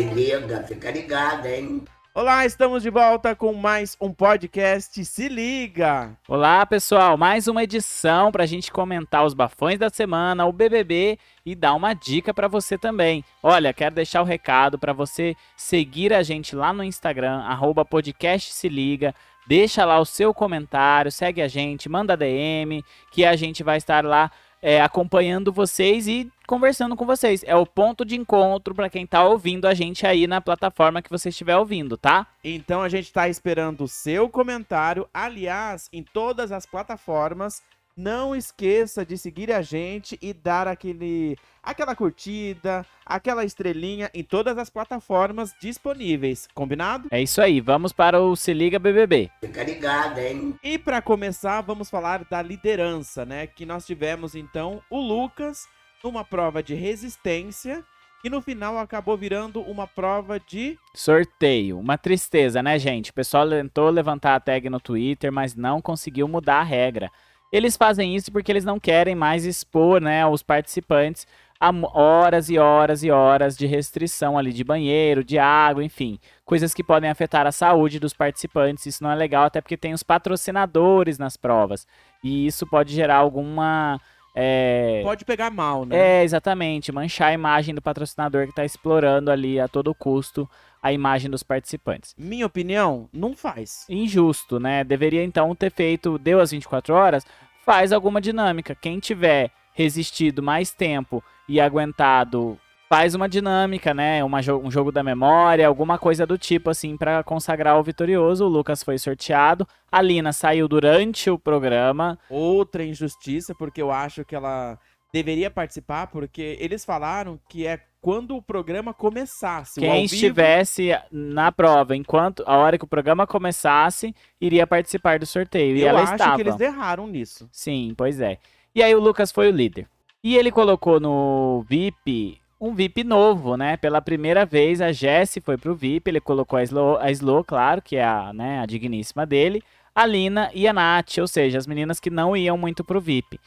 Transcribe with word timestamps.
Se 0.00 0.06
liga, 0.14 0.62
fica 0.62 0.90
ligado, 0.90 1.44
hein? 1.44 1.84
Olá, 2.14 2.46
estamos 2.46 2.82
de 2.82 2.88
volta 2.88 3.36
com 3.36 3.52
mais 3.52 3.98
um 4.00 4.10
podcast 4.14 5.04
Se 5.04 5.28
Liga. 5.28 6.16
Olá, 6.26 6.64
pessoal, 6.64 7.18
mais 7.18 7.46
uma 7.46 7.64
edição 7.64 8.32
para 8.32 8.44
a 8.44 8.46
gente 8.46 8.72
comentar 8.72 9.26
os 9.26 9.34
bafões 9.34 9.78
da 9.78 9.90
semana, 9.90 10.46
o 10.46 10.52
BBB 10.54 11.18
e 11.44 11.54
dar 11.54 11.74
uma 11.74 11.92
dica 11.92 12.32
para 12.32 12.48
você 12.48 12.78
também. 12.78 13.22
Olha, 13.42 13.74
quero 13.74 13.94
deixar 13.94 14.22
o 14.22 14.24
recado 14.24 14.78
para 14.78 14.94
você 14.94 15.36
seguir 15.54 16.14
a 16.14 16.22
gente 16.22 16.56
lá 16.56 16.72
no 16.72 16.82
Instagram, 16.82 17.40
arroba 17.40 17.84
podcast 17.84 18.54
Se 18.54 18.70
Liga. 18.70 19.14
Deixa 19.46 19.84
lá 19.84 20.00
o 20.00 20.06
seu 20.06 20.32
comentário, 20.32 21.12
segue 21.12 21.42
a 21.42 21.48
gente, 21.48 21.90
manda 21.90 22.16
DM, 22.16 22.82
que 23.12 23.26
a 23.26 23.36
gente 23.36 23.62
vai 23.62 23.76
estar 23.76 24.02
lá 24.02 24.30
é, 24.62 24.80
acompanhando 24.80 25.52
vocês 25.52 26.06
e 26.06 26.30
conversando 26.50 26.96
com 26.96 27.06
vocês. 27.06 27.44
É 27.46 27.54
o 27.54 27.64
ponto 27.64 28.04
de 28.04 28.16
encontro 28.16 28.74
para 28.74 28.90
quem 28.90 29.06
tá 29.06 29.24
ouvindo 29.24 29.68
a 29.68 29.72
gente 29.72 30.04
aí 30.04 30.26
na 30.26 30.40
plataforma 30.40 31.00
que 31.00 31.08
você 31.08 31.28
estiver 31.28 31.56
ouvindo, 31.56 31.96
tá? 31.96 32.26
Então 32.42 32.82
a 32.82 32.88
gente 32.88 33.12
tá 33.12 33.28
esperando 33.28 33.84
o 33.84 33.88
seu 33.88 34.28
comentário. 34.28 35.08
Aliás, 35.14 35.88
em 35.92 36.02
todas 36.02 36.50
as 36.50 36.66
plataformas, 36.66 37.62
não 37.96 38.34
esqueça 38.34 39.06
de 39.06 39.16
seguir 39.16 39.52
a 39.52 39.62
gente 39.62 40.18
e 40.20 40.32
dar 40.32 40.66
aquele 40.66 41.36
aquela 41.62 41.94
curtida, 41.94 42.84
aquela 43.06 43.44
estrelinha 43.44 44.10
em 44.12 44.24
todas 44.24 44.58
as 44.58 44.68
plataformas 44.68 45.54
disponíveis, 45.60 46.48
combinado? 46.52 47.06
É 47.12 47.22
isso 47.22 47.40
aí, 47.40 47.60
vamos 47.60 47.92
para 47.92 48.20
o 48.20 48.34
Se 48.34 48.52
Liga 48.52 48.80
BBB. 48.80 49.30
Fica 49.40 49.62
ligado, 49.62 50.18
hein? 50.18 50.58
E 50.64 50.76
para 50.76 51.00
começar, 51.00 51.60
vamos 51.60 51.88
falar 51.88 52.24
da 52.24 52.42
liderança, 52.42 53.24
né? 53.24 53.46
Que 53.46 53.64
nós 53.64 53.86
tivemos 53.86 54.34
então 54.34 54.82
o 54.90 54.98
Lucas 54.98 55.68
numa 56.02 56.24
prova 56.24 56.62
de 56.62 56.74
resistência 56.74 57.84
e 58.22 58.28
no 58.28 58.42
final 58.42 58.78
acabou 58.78 59.16
virando 59.16 59.60
uma 59.62 59.86
prova 59.86 60.38
de 60.38 60.78
sorteio. 60.94 61.78
Uma 61.78 61.96
tristeza, 61.96 62.62
né, 62.62 62.78
gente? 62.78 63.10
O 63.10 63.14
pessoal 63.14 63.48
tentou 63.48 63.88
levantar 63.88 64.34
a 64.34 64.40
tag 64.40 64.68
no 64.68 64.80
Twitter, 64.80 65.32
mas 65.32 65.54
não 65.54 65.80
conseguiu 65.80 66.28
mudar 66.28 66.60
a 66.60 66.64
regra. 66.64 67.10
Eles 67.52 67.76
fazem 67.76 68.14
isso 68.14 68.30
porque 68.30 68.52
eles 68.52 68.64
não 68.64 68.78
querem 68.78 69.14
mais 69.14 69.44
expor, 69.44 70.00
né, 70.00 70.24
os 70.26 70.42
participantes 70.42 71.26
a 71.60 71.70
horas 71.92 72.48
e 72.48 72.58
horas 72.58 73.04
e 73.04 73.10
horas 73.10 73.54
de 73.54 73.66
restrição 73.66 74.38
ali 74.38 74.50
de 74.50 74.64
banheiro, 74.64 75.22
de 75.22 75.38
água, 75.38 75.84
enfim, 75.84 76.18
coisas 76.42 76.72
que 76.72 76.82
podem 76.82 77.10
afetar 77.10 77.46
a 77.46 77.52
saúde 77.52 78.00
dos 78.00 78.14
participantes. 78.14 78.86
Isso 78.86 79.02
não 79.04 79.10
é 79.10 79.14
legal, 79.14 79.44
até 79.44 79.60
porque 79.60 79.76
tem 79.76 79.92
os 79.92 80.02
patrocinadores 80.02 81.18
nas 81.18 81.36
provas 81.36 81.86
e 82.24 82.46
isso 82.46 82.66
pode 82.66 82.94
gerar 82.94 83.16
alguma 83.16 84.00
é... 84.34 85.00
Pode 85.02 85.24
pegar 85.24 85.50
mal, 85.50 85.84
né? 85.84 86.20
É, 86.20 86.24
exatamente. 86.24 86.92
Manchar 86.92 87.28
a 87.28 87.32
imagem 87.32 87.74
do 87.74 87.82
patrocinador 87.82 88.44
que 88.44 88.50
está 88.50 88.64
explorando 88.64 89.30
ali 89.30 89.58
a 89.58 89.68
todo 89.68 89.94
custo 89.94 90.48
a 90.82 90.92
imagem 90.92 91.30
dos 91.30 91.42
participantes. 91.42 92.14
Minha 92.16 92.46
opinião, 92.46 93.08
não 93.12 93.36
faz. 93.36 93.84
Injusto, 93.88 94.58
né? 94.58 94.82
Deveria 94.82 95.22
então 95.22 95.54
ter 95.54 95.70
feito, 95.70 96.18
deu 96.18 96.40
as 96.40 96.52
24 96.52 96.94
horas, 96.94 97.26
faz 97.64 97.92
alguma 97.92 98.20
dinâmica. 98.20 98.74
Quem 98.74 98.98
tiver 98.98 99.50
resistido 99.74 100.42
mais 100.42 100.72
tempo 100.72 101.22
e 101.48 101.60
aguentado 101.60 102.58
faz 102.90 103.14
uma 103.14 103.28
dinâmica, 103.28 103.94
né? 103.94 104.22
Uma, 104.24 104.40
um 104.64 104.68
jogo 104.68 104.90
da 104.90 105.00
memória, 105.00 105.66
alguma 105.66 105.96
coisa 105.96 106.26
do 106.26 106.36
tipo, 106.36 106.70
assim, 106.70 106.96
para 106.96 107.22
consagrar 107.22 107.78
o 107.78 107.82
vitorioso. 107.84 108.44
O 108.44 108.48
Lucas 108.48 108.82
foi 108.82 108.98
sorteado. 108.98 109.66
A 109.92 110.02
Lina 110.02 110.32
saiu 110.32 110.66
durante 110.66 111.30
o 111.30 111.38
programa. 111.38 112.18
Outra 112.28 112.84
injustiça, 112.84 113.54
porque 113.54 113.80
eu 113.80 113.92
acho 113.92 114.24
que 114.24 114.34
ela 114.34 114.76
deveria 115.12 115.48
participar, 115.48 116.08
porque 116.08 116.56
eles 116.58 116.84
falaram 116.84 117.38
que 117.48 117.64
é 117.64 117.78
quando 118.00 118.36
o 118.36 118.42
programa 118.42 118.92
começasse. 118.92 119.78
Quem 119.78 120.04
estivesse 120.04 120.90
na 121.12 121.52
prova, 121.52 121.94
enquanto 121.94 122.42
a 122.44 122.56
hora 122.56 122.76
que 122.76 122.84
o 122.84 122.88
programa 122.88 123.24
começasse, 123.24 124.12
iria 124.40 124.66
participar 124.66 125.20
do 125.20 125.26
sorteio. 125.26 125.76
Eu 125.76 125.76
e 125.76 125.84
ela 125.84 126.02
acho 126.02 126.14
estava. 126.14 126.34
que 126.34 126.42
eles 126.42 126.58
erraram 126.58 127.06
nisso. 127.06 127.48
Sim, 127.52 127.94
pois 127.96 128.20
é. 128.20 128.38
E 128.74 128.82
aí 128.82 128.92
o 128.96 129.00
Lucas 129.00 129.30
foi 129.30 129.48
o 129.48 129.52
líder. 129.52 129.86
E 130.24 130.36
ele 130.36 130.50
colocou 130.50 130.98
no 130.98 131.64
VIP 131.68 132.40
um 132.60 132.74
VIP 132.74 133.02
novo, 133.02 133.56
né? 133.56 133.76
Pela 133.78 134.02
primeira 134.02 134.44
vez 134.44 134.82
a 134.82 134.92
Jessie 134.92 135.40
foi 135.40 135.56
pro 135.56 135.74
VIP, 135.74 136.10
ele 136.10 136.20
colocou 136.20 136.58
a 136.58 136.62
Slow, 136.62 136.98
a 136.98 137.10
Slow 137.10 137.42
claro, 137.42 137.80
que 137.80 137.96
é 137.96 138.04
a, 138.04 138.32
né, 138.34 138.60
a 138.60 138.66
digníssima 138.66 139.24
dele, 139.24 139.62
a 139.94 140.04
Lina 140.04 140.50
e 140.52 140.68
a 140.68 140.72
Nath, 140.72 141.18
ou 141.18 141.26
seja, 141.26 141.56
as 141.56 141.66
meninas 141.66 141.98
que 141.98 142.10
não 142.10 142.36
iam 142.36 142.58
muito 142.58 142.84
pro 142.84 143.00
VIP. 143.00 143.40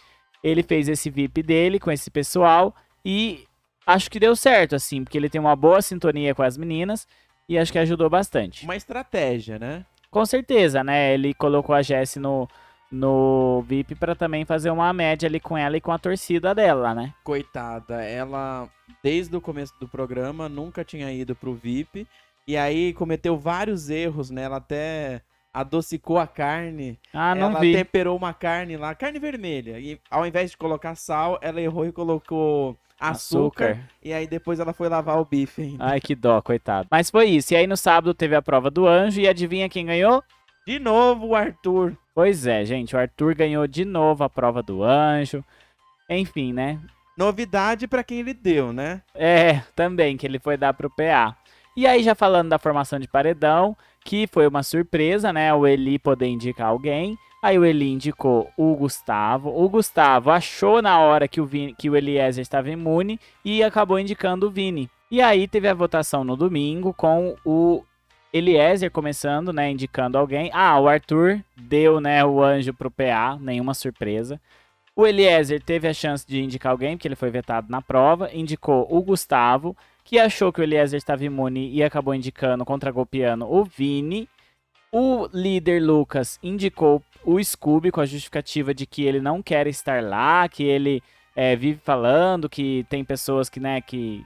Ele 0.44 0.63
fez 0.63 0.90
esse 0.90 1.09
VIP 1.09 1.44
dele 1.44 1.79
com 1.79 1.91
esse 1.91 2.09
pessoal 2.09 2.75
e 3.06 3.46
acho 3.85 4.09
que 4.09 4.19
deu 4.19 4.35
certo, 4.35 4.75
assim, 4.75 5.03
porque 5.03 5.18
ele 5.18 5.30
tem 5.30 5.40
uma 5.40 5.56
boa 5.56 5.81
sintonia 5.81 6.34
com 6.34 6.41
as 6.41 6.57
meninas 6.57 7.07
e 7.47 7.57
acho 7.57 7.72
que 7.72 7.80
ajudou 7.80 8.09
bastante. 8.09 8.66
Uma 8.66 8.75
estratégia, 8.75 9.59
né? 9.59 9.85
Com 10.09 10.25
certeza, 10.25 10.84
né? 10.84 11.13
Ele 11.13 11.34
colocou 11.34 11.74
a 11.75 11.81
Jessie 11.81 12.19
no, 12.19 12.47
no 12.94 13.64
VIP 13.68 13.96
para 13.96 14.14
também 14.14 14.46
fazer 14.46 14.70
uma 14.70 14.94
média 14.94 15.28
ali 15.28 15.40
com 15.40 15.58
ela 15.58 15.76
e 15.76 15.81
com 15.81 15.92
a 15.92 15.98
torcida 15.98 16.54
dela, 16.54 16.94
né? 16.94 17.14
Coitada, 17.24 18.04
ela 18.04 18.70
desde 19.04 19.36
o 19.36 19.42
começo 19.42 19.74
do 19.80 19.88
programa 19.88 20.48
nunca 20.48 20.86
tinha 20.86 21.12
ido 21.12 21.36
pro 21.36 21.56
VIP 21.56 22.08
e 22.48 22.56
aí 22.56 22.94
cometeu 22.94 23.36
vários 23.36 23.90
erros, 23.90 24.30
né? 24.30 24.44
Ela 24.44 24.58
até 24.58 25.22
adocicou 25.52 26.20
a 26.20 26.28
carne. 26.28 27.00
Ah, 27.12 27.34
não 27.34 27.50
ela 27.50 27.59
vi. 27.59 27.74
temperou 27.74 28.16
uma 28.16 28.34
carne 28.34 28.78
lá, 28.78 28.94
carne 28.94 29.18
vermelha. 29.18 29.80
E 29.80 30.00
ao 30.10 30.25
invés 30.25 30.52
de 30.52 30.58
colocar 30.58 30.94
sal, 30.94 31.40
ela 31.42 31.60
errou 31.60 31.88
e 31.88 31.92
colocou 31.92 32.78
açúcar, 33.00 33.72
Açúcar. 33.72 33.90
E 34.04 34.14
aí 34.14 34.28
depois 34.28 34.60
ela 34.60 34.72
foi 34.72 34.88
lavar 34.88 35.20
o 35.20 35.25
bife 35.25 35.64
ainda. 35.64 35.84
Ai, 35.84 36.00
que 36.00 36.16
dó, 36.16 36.42
coitado. 36.42 36.88
Mas 36.92 37.10
foi 37.10 37.25
isso. 37.25 37.54
E 37.54 37.58
aí 37.58 37.66
no 37.66 37.75
sábado 37.75 38.14
teve 38.14 38.36
a 38.36 38.42
prova 38.42 38.70
do 38.70 38.88
anjo 38.88 39.20
e 39.20 39.28
adivinha 39.28 39.68
quem 39.68 39.86
ganhou? 39.88 40.24
De 40.66 40.79
novo 40.79 41.28
o 41.28 41.35
Arthur. 41.35 41.97
Pois 42.16 42.47
é, 42.47 42.63
gente, 42.63 42.96
o 42.96 43.00
Arthur 43.00 43.35
ganhou 43.35 43.68
de 43.68 43.84
novo 43.84 44.24
a 44.24 44.29
prova 44.29 44.63
do 44.63 44.84
anjo. 44.84 45.44
Enfim, 46.09 46.53
né? 46.53 46.79
Novidade 47.18 47.88
pra 47.88 48.03
quem 48.03 48.19
ele 48.19 48.34
deu, 48.34 48.72
né? 48.72 49.01
É, 49.13 49.62
também, 49.75 50.18
que 50.18 50.25
ele 50.25 50.40
foi 50.40 50.57
dar 50.57 50.74
pro 50.74 50.90
PA. 50.90 51.35
E 51.75 51.85
aí, 51.88 52.03
já 52.03 52.16
falando 52.16 52.50
da 52.50 52.59
formação 52.59 53.00
de 53.00 53.07
paredão, 53.07 53.75
que 54.06 54.28
foi 54.28 54.47
uma 54.47 54.63
surpresa, 54.63 55.34
né? 55.34 55.53
O 55.53 55.66
Eli 55.66 55.97
poder 56.00 56.28
indicar 56.28 56.68
alguém. 56.68 57.18
Aí 57.44 57.59
o 57.59 57.66
Eli 57.66 57.91
indicou 57.91 58.50
o 58.56 58.75
Gustavo. 58.75 59.50
O 59.50 59.68
Gustavo 59.68 60.31
achou 60.31 60.81
na 60.81 61.00
hora 61.00 61.28
que 61.28 61.41
o, 61.41 61.45
Vini, 61.45 61.75
que 61.75 61.90
o 61.90 61.95
Eliezer 61.95 62.41
estava 62.41 62.69
imune 62.69 63.19
e 63.44 63.62
acabou 63.62 64.00
indicando 64.00 64.47
o 64.47 64.51
Vini. 64.51 64.90
E 65.12 65.22
aí 65.22 65.47
teve 65.47 65.68
a 65.68 65.74
votação 65.74 66.24
no 66.24 66.38
domingo 66.38 66.94
com 66.94 67.35
o 67.45 67.84
Eliezer 68.34 68.90
começando, 68.90 69.54
né, 69.54 69.70
indicando 69.70 70.18
alguém. 70.18 70.50
Ah, 70.52 70.80
o 70.80 70.88
Arthur 70.88 71.44
deu, 71.56 72.02
né, 72.02 72.26
o 72.26 72.42
anjo 72.42 72.74
pro 72.74 72.90
PA, 72.90 73.38
nenhuma 73.40 73.76
surpresa. 73.76 74.42
O 74.96 75.06
Eliezer 75.06 75.62
teve 75.62 75.88
a 75.88 75.94
chance 75.94 76.26
de 76.26 76.42
indicar 76.42 76.72
alguém, 76.72 76.98
porque 76.98 77.08
ele 77.08 77.16
foi 77.16 77.30
vetado 77.30 77.68
na 77.70 77.82
prova, 77.82 78.30
indicou 78.34 78.88
o 78.90 79.02
Gustavo, 79.02 79.78
que 80.04 80.20
achou 80.20 80.52
que 80.52 80.62
o 80.62 80.64
Eliezer 80.64 80.98
estava 80.98 81.24
imune 81.24 81.72
e 81.72 81.84
acabou 81.84 82.14
indicando 82.14 82.66
contra 82.66 82.92
golpeando 82.92 83.46
o 83.46 83.64
Vini. 83.64 84.28
O 84.92 85.28
líder 85.34 85.82
Lucas 85.82 86.40
indicou 86.44 87.02
o 87.24 87.44
Scooby 87.44 87.92
com 87.92 88.02
a 88.02 88.06
justificativa 88.06 88.74
de 88.74 88.86
que 88.86 89.04
ele 89.04 89.22
não 89.22 89.42
quer 89.42 89.66
estar 89.68 90.04
lá, 90.04 90.48
que 90.50 90.64
ele 90.64 91.02
é, 91.36 91.56
vive 91.56 91.80
falando 91.84 92.50
que 92.50 92.86
tem 92.90 93.04
pessoas 93.04 93.50
que, 93.50 93.60
né, 93.60 93.82
que 93.82 94.24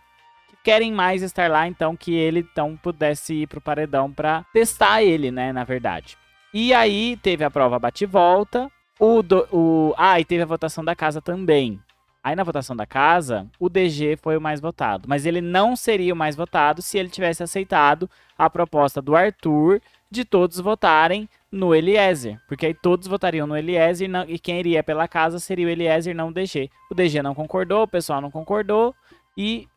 querem 0.63 0.91
mais 0.91 1.21
estar 1.21 1.49
lá, 1.49 1.67
então 1.67 1.95
que 1.95 2.13
ele 2.13 2.39
então 2.39 2.75
pudesse 2.77 3.33
ir 3.33 3.47
pro 3.47 3.61
paredão 3.61 4.11
para 4.11 4.45
testar 4.53 5.03
ele, 5.03 5.31
né, 5.31 5.51
na 5.51 5.63
verdade. 5.63 6.17
E 6.53 6.73
aí 6.73 7.17
teve 7.17 7.43
a 7.43 7.51
prova 7.51 7.79
bate-volta. 7.79 8.71
O, 8.99 9.21
do, 9.21 9.47
o 9.51 9.93
ah, 9.95 10.19
e 10.19 10.25
teve 10.25 10.41
a 10.41 10.47
votação 10.47 10.83
da 10.83 10.95
casa 10.95 11.21
também. 11.21 11.79
Aí 12.23 12.35
na 12.35 12.43
votação 12.43 12.75
da 12.75 12.85
casa, 12.85 13.47
o 13.59 13.69
DG 13.69 14.17
foi 14.21 14.35
o 14.35 14.41
mais 14.41 14.59
votado, 14.59 15.07
mas 15.07 15.25
ele 15.25 15.39
não 15.39 15.75
seria 15.75 16.13
o 16.13 16.17
mais 16.17 16.35
votado 16.35 16.81
se 16.81 16.97
ele 16.97 17.09
tivesse 17.09 17.41
aceitado 17.41 18.09
a 18.37 18.49
proposta 18.49 19.01
do 19.01 19.15
Arthur 19.15 19.79
de 20.11 20.25
todos 20.25 20.59
votarem 20.59 21.29
no 21.51 21.73
Eliezer, 21.73 22.37
porque 22.47 22.65
aí 22.65 22.73
todos 22.73 23.07
votariam 23.07 23.47
no 23.47 23.55
Eliezer 23.55 24.09
não, 24.09 24.25
e 24.27 24.37
quem 24.37 24.59
iria 24.59 24.83
pela 24.83 25.07
casa 25.07 25.39
seria 25.39 25.67
o 25.67 25.69
Eliezer, 25.69 26.15
não 26.15 26.29
o 26.29 26.33
DG. 26.33 26.69
O 26.91 26.95
DG 26.95 27.21
não 27.21 27.33
concordou, 27.33 27.83
o 27.83 27.87
pessoal 27.87 28.19
não 28.19 28.31
concordou 28.31 28.93
e 29.37 29.67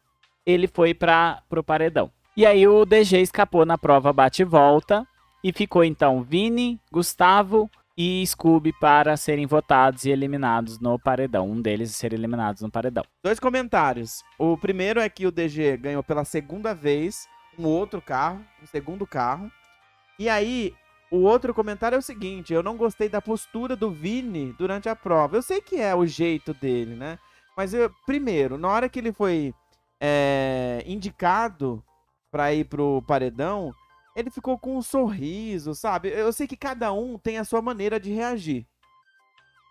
ele 0.50 0.66
foi 0.68 0.94
para 0.94 1.42
pro 1.48 1.64
paredão. 1.64 2.10
E 2.36 2.46
aí 2.46 2.66
o 2.66 2.84
DG 2.84 3.20
escapou 3.20 3.66
na 3.66 3.76
prova 3.76 4.12
bate 4.12 4.42
e 4.42 4.44
volta 4.44 5.06
e 5.42 5.52
ficou 5.52 5.84
então 5.84 6.22
Vini, 6.22 6.80
Gustavo 6.92 7.70
e 7.96 8.26
Scooby 8.26 8.72
para 8.80 9.16
serem 9.16 9.46
votados 9.46 10.04
e 10.04 10.10
eliminados 10.10 10.78
no 10.78 10.98
paredão. 10.98 11.50
Um 11.50 11.60
deles 11.60 11.94
ser 11.94 12.12
eliminados 12.12 12.62
no 12.62 12.70
paredão. 12.70 13.04
Dois 13.22 13.38
comentários. 13.38 14.22
O 14.38 14.56
primeiro 14.56 15.00
é 15.00 15.08
que 15.08 15.26
o 15.26 15.30
DG 15.30 15.76
ganhou 15.76 16.02
pela 16.02 16.24
segunda 16.24 16.74
vez 16.74 17.26
um 17.58 17.66
outro 17.66 18.00
carro, 18.00 18.40
um 18.62 18.66
segundo 18.66 19.06
carro. 19.06 19.50
E 20.18 20.28
aí, 20.28 20.74
o 21.10 21.18
outro 21.18 21.52
comentário 21.52 21.96
é 21.96 21.98
o 21.98 22.02
seguinte: 22.02 22.54
eu 22.54 22.62
não 22.62 22.76
gostei 22.76 23.08
da 23.08 23.20
postura 23.20 23.76
do 23.76 23.90
Vini 23.90 24.54
durante 24.58 24.88
a 24.88 24.96
prova. 24.96 25.36
Eu 25.36 25.42
sei 25.42 25.60
que 25.60 25.76
é 25.76 25.94
o 25.94 26.06
jeito 26.06 26.54
dele, 26.54 26.94
né? 26.94 27.18
Mas 27.56 27.74
eu, 27.74 27.90
primeiro, 28.06 28.56
na 28.56 28.68
hora 28.68 28.88
que 28.88 28.98
ele 28.98 29.12
foi 29.12 29.52
é, 30.00 30.82
indicado, 30.86 31.84
pra 32.30 32.54
ir 32.54 32.64
pro 32.64 33.02
paredão, 33.02 33.74
ele 34.14 34.30
ficou 34.30 34.58
com 34.58 34.76
um 34.76 34.82
sorriso, 34.82 35.74
sabe? 35.74 36.08
Eu 36.08 36.32
sei 36.32 36.46
que 36.46 36.56
cada 36.56 36.92
um 36.92 37.18
tem 37.18 37.38
a 37.38 37.44
sua 37.44 37.60
maneira 37.60 37.98
de 37.98 38.12
reagir. 38.12 38.66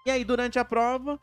E 0.05 0.11
aí, 0.11 0.23
durante 0.23 0.59
a 0.59 0.65
prova, 0.65 1.19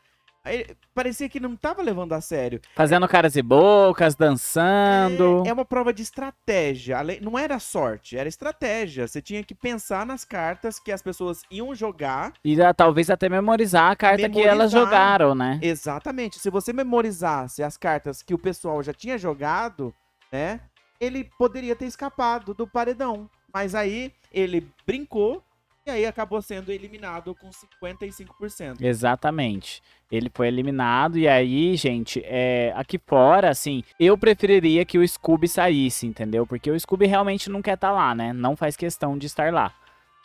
parecia 0.93 1.29
que 1.29 1.39
não 1.39 1.55
tava 1.55 1.81
levando 1.81 2.13
a 2.13 2.21
sério. 2.21 2.59
Fazendo 2.75 3.07
caras 3.07 3.35
e 3.35 3.41
bocas, 3.41 4.15
dançando. 4.15 5.43
É, 5.45 5.49
é 5.49 5.53
uma 5.53 5.65
prova 5.65 5.93
de 5.93 6.01
estratégia. 6.01 6.97
Não 7.21 7.37
era 7.37 7.59
sorte, 7.59 8.17
era 8.17 8.27
estratégia. 8.27 9.07
Você 9.07 9.21
tinha 9.21 9.43
que 9.43 9.53
pensar 9.55 10.05
nas 10.05 10.23
cartas 10.23 10.79
que 10.79 10.91
as 10.91 11.01
pessoas 11.01 11.41
iam 11.51 11.73
jogar. 11.75 12.33
E 12.43 12.61
ah, 12.61 12.73
talvez 12.73 13.09
até 13.09 13.29
memorizar 13.29 13.91
a 13.91 13.95
carta 13.95 14.29
que 14.29 14.41
elas 14.41 14.73
Memorizar. 14.73 14.81
jogaram, 14.83 15.35
né? 15.35 15.59
Exatamente. 15.61 16.39
Se 16.39 16.49
você 16.49 16.73
memorizasse 16.73 17.63
as 17.63 17.77
cartas 17.77 18.21
que 18.21 18.33
o 18.33 18.39
pessoal 18.39 18.81
já 18.81 18.93
tinha 18.93 19.17
jogado, 19.17 19.93
né? 20.31 20.59
Ele 20.99 21.29
poderia 21.37 21.75
ter 21.75 21.85
escapado 21.85 22.53
do 22.53 22.67
paredão. 22.67 23.29
Mas 23.53 23.75
aí 23.75 24.11
ele 24.31 24.67
brincou 24.85 25.43
e 25.87 25.89
aí 25.89 26.05
acabou 26.05 26.41
sendo 26.41 26.69
eliminado 26.69 27.33
com 27.33 27.49
55%. 27.49 28.81
Exatamente. 28.81 29.81
Ele 30.11 30.29
foi 30.33 30.47
eliminado 30.47 31.17
e 31.17 31.27
aí, 31.27 31.75
gente, 31.77 32.21
é, 32.25 32.73
aqui 32.75 32.97
fora, 32.97 33.49
assim, 33.49 33.83
eu 33.99 34.17
preferiria 34.17 34.83
que 34.83 34.97
o 34.97 35.07
Scooby 35.07 35.47
saísse, 35.47 36.05
entendeu? 36.05 36.45
Porque 36.45 36.69
o 36.69 36.79
Scooby 36.79 37.05
realmente 37.05 37.49
não 37.49 37.61
quer 37.61 37.75
estar 37.75 37.91
lá, 37.91 38.13
né? 38.13 38.33
Não 38.33 38.55
faz 38.55 38.75
questão 38.75 39.17
de 39.17 39.27
estar 39.27 39.53
lá. 39.53 39.73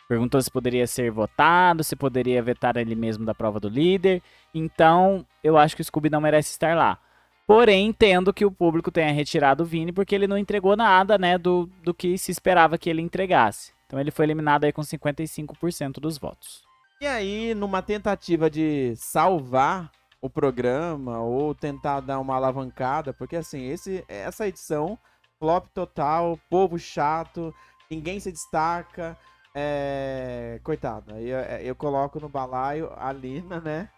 Perguntou 0.07 0.41
se 0.41 0.51
poderia 0.51 0.85
ser 0.85 1.09
votado, 1.11 1.83
se 1.83 1.95
poderia 1.95 2.41
vetar 2.43 2.75
ele 2.77 2.93
mesmo 2.93 3.25
da 3.25 3.33
prova 3.33 3.59
do 3.59 3.69
líder. 3.69 4.21
Então, 4.53 5.25
eu 5.43 5.57
acho 5.57 5.75
que 5.75 5.81
o 5.81 5.85
Scooby 5.85 6.09
não 6.09 6.21
merece 6.21 6.51
estar 6.51 6.75
lá. 6.75 6.99
Porém, 7.47 7.87
entendo 7.87 8.33
que 8.33 8.45
o 8.45 8.51
público 8.51 8.91
tenha 8.91 9.11
retirado 9.11 9.63
o 9.63 9.65
Vini 9.65 9.91
porque 9.91 10.15
ele 10.15 10.27
não 10.27 10.37
entregou 10.37 10.75
nada, 10.77 11.17
né, 11.17 11.37
do, 11.37 11.69
do 11.83 11.93
que 11.93 12.17
se 12.17 12.31
esperava 12.31 12.77
que 12.77 12.89
ele 12.89 13.01
entregasse. 13.01 13.72
Então 13.93 14.01
ele 14.01 14.09
foi 14.09 14.25
eliminado 14.25 14.63
aí 14.63 14.73
com 14.73 14.81
55% 14.81 15.99
dos 15.99 16.17
votos. 16.17 16.63
E 16.99 17.05
aí, 17.05 17.53
numa 17.53 17.79
tentativa 17.79 18.49
de 18.49 18.95
salvar 18.95 19.91
o 20.19 20.27
programa 20.27 21.19
ou 21.21 21.53
tentar 21.53 21.99
dar 21.99 22.19
uma 22.19 22.35
alavancada, 22.35 23.13
porque 23.13 23.35
assim, 23.35 23.67
esse, 23.67 24.03
essa 24.07 24.47
edição, 24.47 24.97
flop 25.37 25.67
total, 25.75 26.39
povo 26.49 26.79
chato, 26.79 27.53
ninguém 27.87 28.19
se 28.19 28.31
destaca, 28.31 29.15
é... 29.53 30.59
coitado, 30.63 31.13
aí 31.13 31.29
eu, 31.29 31.39
eu 31.39 31.75
coloco 31.75 32.19
no 32.19 32.27
balaio 32.27 32.91
a 32.97 33.11
Lina, 33.11 33.61
né? 33.61 33.89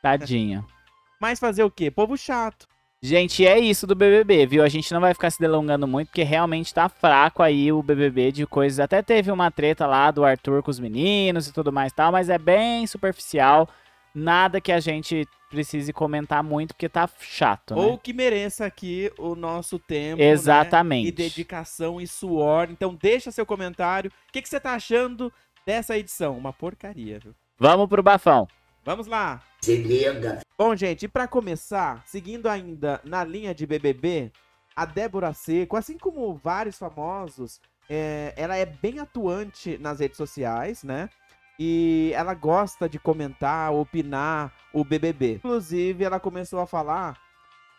Tadinha. 0.00 0.64
Mas 1.20 1.40
fazer 1.40 1.64
o 1.64 1.70
quê? 1.72 1.90
Povo 1.90 2.16
chato. 2.16 2.68
Gente, 3.02 3.46
é 3.46 3.58
isso 3.58 3.86
do 3.86 3.94
BBB, 3.94 4.44
viu? 4.46 4.62
A 4.62 4.68
gente 4.68 4.92
não 4.92 5.00
vai 5.00 5.14
ficar 5.14 5.30
se 5.30 5.40
delongando 5.40 5.88
muito, 5.88 6.08
porque 6.08 6.22
realmente 6.22 6.74
tá 6.74 6.86
fraco 6.86 7.42
aí 7.42 7.72
o 7.72 7.82
BBB 7.82 8.30
de 8.30 8.46
coisas. 8.46 8.78
Até 8.78 9.00
teve 9.00 9.30
uma 9.30 9.50
treta 9.50 9.86
lá 9.86 10.10
do 10.10 10.22
Arthur 10.22 10.62
com 10.62 10.70
os 10.70 10.78
meninos 10.78 11.48
e 11.48 11.52
tudo 11.52 11.72
mais 11.72 11.92
e 11.92 11.94
tal, 11.94 12.12
mas 12.12 12.28
é 12.28 12.36
bem 12.36 12.86
superficial. 12.86 13.66
Nada 14.14 14.60
que 14.60 14.70
a 14.70 14.80
gente 14.80 15.26
precise 15.48 15.94
comentar 15.94 16.42
muito, 16.44 16.74
porque 16.74 16.90
tá 16.90 17.08
chato, 17.20 17.74
né? 17.74 17.80
Ou 17.80 17.96
que 17.96 18.12
mereça 18.12 18.66
aqui 18.66 19.10
o 19.18 19.34
nosso 19.34 19.78
tempo. 19.78 20.18
né? 20.18 20.28
Exatamente. 20.28 21.08
E 21.08 21.12
dedicação 21.12 22.00
e 22.02 22.06
suor. 22.06 22.68
Então 22.70 22.94
deixa 22.94 23.30
seu 23.30 23.46
comentário. 23.46 24.10
O 24.28 24.32
que, 24.32 24.42
que 24.42 24.48
você 24.48 24.60
tá 24.60 24.74
achando 24.74 25.32
dessa 25.66 25.96
edição? 25.96 26.36
Uma 26.36 26.52
porcaria, 26.52 27.18
viu? 27.18 27.34
Vamos 27.58 27.88
pro 27.88 28.02
bafão. 28.02 28.46
Vamos 28.84 29.06
lá. 29.06 29.42
Se 29.62 29.76
liga. 29.76 30.40
Bom, 30.56 30.74
gente, 30.74 31.04
e 31.04 31.08
pra 31.08 31.28
começar, 31.28 32.02
seguindo 32.06 32.48
ainda 32.48 33.00
na 33.04 33.22
linha 33.22 33.54
de 33.54 33.66
BBB, 33.66 34.32
a 34.74 34.86
Débora 34.86 35.34
Seco, 35.34 35.76
assim 35.76 35.98
como 35.98 36.34
vários 36.34 36.78
famosos, 36.78 37.60
é, 37.88 38.32
ela 38.36 38.56
é 38.56 38.64
bem 38.64 38.98
atuante 38.98 39.76
nas 39.78 40.00
redes 40.00 40.16
sociais, 40.16 40.82
né? 40.82 41.10
E 41.58 42.10
ela 42.14 42.32
gosta 42.32 42.88
de 42.88 42.98
comentar, 42.98 43.70
opinar 43.72 44.50
o 44.72 44.82
BBB. 44.82 45.34
Inclusive, 45.34 46.04
ela 46.04 46.18
começou 46.18 46.60
a 46.60 46.66
falar 46.66 47.20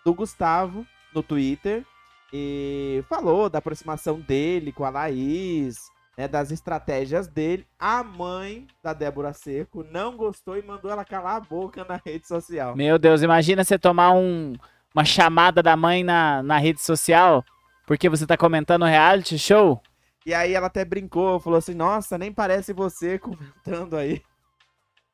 do 0.05 0.13
Gustavo 0.13 0.85
no 1.15 1.23
Twitter 1.23 1.83
e 2.31 3.03
falou 3.09 3.49
da 3.49 3.57
aproximação 3.57 4.19
dele 4.19 4.71
com 4.71 4.85
a 4.85 4.89
Laís, 4.91 5.89
né, 6.17 6.27
das 6.27 6.51
estratégias 6.51 7.27
dele. 7.27 7.65
A 7.79 8.03
mãe 8.03 8.67
da 8.83 8.93
Débora 8.93 9.33
Seco 9.33 9.83
não 9.83 10.15
gostou 10.15 10.57
e 10.57 10.61
mandou 10.61 10.91
ela 10.91 11.05
calar 11.05 11.37
a 11.37 11.39
boca 11.39 11.85
na 11.87 11.99
rede 12.05 12.27
social. 12.27 12.75
Meu 12.75 12.99
Deus, 12.99 13.21
imagina 13.21 13.63
você 13.63 13.77
tomar 13.77 14.11
um, 14.11 14.53
uma 14.93 15.05
chamada 15.05 15.63
da 15.63 15.75
mãe 15.75 16.03
na, 16.03 16.43
na 16.43 16.57
rede 16.57 16.81
social 16.81 17.43
porque 17.85 18.07
você 18.07 18.25
tá 18.25 18.37
comentando 18.37 18.85
reality 18.85 19.37
show. 19.37 19.81
E 20.25 20.33
aí 20.33 20.53
ela 20.53 20.67
até 20.67 20.85
brincou, 20.85 21.39
falou 21.39 21.57
assim: 21.57 21.73
Nossa, 21.73 22.17
nem 22.17 22.31
parece 22.31 22.73
você 22.73 23.17
comentando 23.19 23.97
aí. 23.97 24.21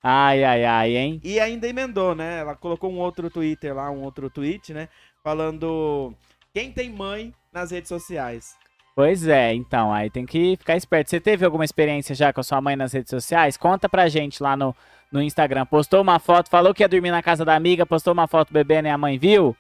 Ai, 0.03 0.43
ai, 0.43 0.63
ai, 0.63 0.95
hein? 0.95 1.19
E 1.23 1.39
ainda 1.39 1.67
emendou, 1.67 2.13
né? 2.13 2.39
Ela 2.39 2.55
colocou 2.55 2.91
um 2.91 2.99
outro 2.99 3.29
Twitter 3.29 3.75
lá, 3.75 3.89
um 3.89 4.03
outro 4.03 4.29
tweet, 4.29 4.73
né? 4.73 4.89
Falando 5.23 6.13
quem 6.53 6.71
tem 6.71 6.89
mãe 6.89 7.33
nas 7.51 7.71
redes 7.71 7.89
sociais. 7.89 8.55
Pois 8.97 9.27
é, 9.27 9.53
então, 9.53 9.93
aí 9.93 10.09
tem 10.09 10.25
que 10.25 10.57
ficar 10.57 10.75
esperto. 10.75 11.11
Você 11.11 11.19
teve 11.19 11.45
alguma 11.45 11.63
experiência 11.63 12.15
já 12.15 12.33
com 12.33 12.39
a 12.39 12.43
sua 12.43 12.59
mãe 12.59 12.75
nas 12.75 12.93
redes 12.93 13.11
sociais? 13.11 13.55
Conta 13.55 13.87
pra 13.87 14.09
gente 14.09 14.41
lá 14.41 14.57
no, 14.57 14.75
no 15.11 15.21
Instagram. 15.21 15.67
Postou 15.67 16.01
uma 16.01 16.17
foto, 16.17 16.49
falou 16.49 16.73
que 16.73 16.81
ia 16.81 16.89
dormir 16.89 17.11
na 17.11 17.21
casa 17.21 17.45
da 17.45 17.55
amiga, 17.55 17.85
postou 17.85 18.11
uma 18.11 18.25
foto 18.25 18.51
bebendo 18.51 18.87
e 18.87 18.89
a 18.89 18.97
mãe 18.97 19.19
viu? 19.19 19.55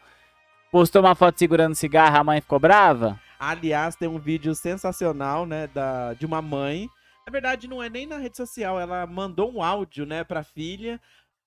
Postou 0.71 1.03
uma 1.03 1.13
foto 1.13 1.37
segurando 1.37 1.75
cigarro, 1.75 2.17
a 2.17 2.23
mãe 2.23 2.41
ficou 2.41 2.57
brava? 2.57 3.19
Aliás, 3.39 3.95
tem 3.95 4.09
um 4.09 4.17
vídeo 4.17 4.55
sensacional, 4.55 5.45
né? 5.45 5.67
Da, 5.67 6.15
de 6.15 6.25
uma 6.25 6.41
mãe. 6.41 6.89
Na 7.23 7.31
verdade, 7.31 7.67
não 7.67 7.83
é 7.83 7.91
nem 7.91 8.07
na 8.07 8.17
rede 8.17 8.37
social. 8.37 8.79
Ela 8.79 9.05
mandou 9.05 9.53
um 9.53 9.61
áudio, 9.61 10.07
né, 10.07 10.23
pra 10.23 10.41
filha, 10.41 10.99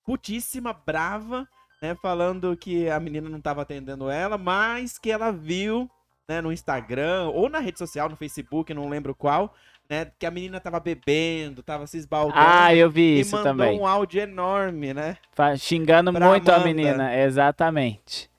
putíssima, 0.05 0.71
brava, 0.71 1.45
né? 1.81 1.93
Falando 2.01 2.55
que 2.55 2.89
a 2.89 3.01
menina 3.01 3.27
não 3.27 3.41
tava 3.41 3.63
atendendo 3.63 4.09
ela, 4.09 4.37
mas 4.37 4.97
que 4.97 5.11
ela 5.11 5.29
viu, 5.29 5.91
né, 6.31 6.39
no 6.39 6.51
Instagram, 6.51 7.29
ou 7.33 7.49
na 7.49 7.59
rede 7.59 7.77
social, 7.77 8.07
no 8.07 8.15
Facebook, 8.15 8.73
não 8.73 8.87
lembro 8.87 9.13
qual, 9.13 9.53
né? 9.89 10.09
Que 10.17 10.25
a 10.25 10.31
menina 10.31 10.61
tava 10.61 10.79
bebendo, 10.79 11.61
tava 11.61 11.85
se 11.85 11.97
esbaldando. 11.97 12.39
Ah, 12.39 12.73
eu 12.73 12.89
vi 12.89 13.17
e 13.17 13.19
isso 13.19 13.35
mandou 13.35 13.51
também. 13.51 13.77
um 13.77 13.85
áudio 13.85 14.21
enorme, 14.21 14.93
né? 14.93 15.17
Xingando 15.59 16.13
muito 16.13 16.49
a 16.49 16.55
Amanda. 16.55 16.63
menina, 16.63 17.17
exatamente. 17.17 18.31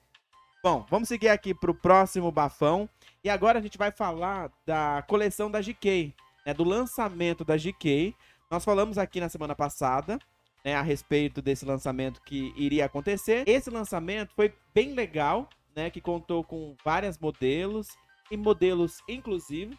Bom, 0.63 0.83
vamos 0.89 1.07
seguir 1.07 1.29
aqui 1.29 1.53
pro 1.53 1.75
próximo 1.75 2.31
bafão. 2.31 2.89
E 3.23 3.29
agora 3.29 3.59
a 3.59 3.61
gente 3.61 3.77
vai 3.77 3.91
falar 3.91 4.49
da 4.65 5.03
coleção 5.07 5.51
da 5.51 5.61
GK, 5.61 6.15
né, 6.45 6.53
do 6.53 6.63
lançamento 6.63 7.45
da 7.45 7.55
GK. 7.55 8.15
Nós 8.49 8.65
falamos 8.65 8.97
aqui 8.97 9.19
na 9.19 9.29
semana 9.29 9.53
passada, 9.53 10.17
né, 10.65 10.73
a 10.73 10.81
respeito 10.81 11.43
desse 11.43 11.63
lançamento 11.63 12.21
que 12.23 12.51
iria 12.57 12.85
acontecer. 12.85 13.43
Esse 13.47 13.69
lançamento 13.69 14.33
foi 14.35 14.51
bem 14.73 14.93
legal, 14.93 15.47
né, 15.75 15.89
que 15.89 16.01
contou 16.01 16.43
com 16.43 16.75
vários 16.83 17.17
modelos 17.17 17.87
e 18.31 18.37
modelos 18.37 19.01
inclusivos. 19.07 19.77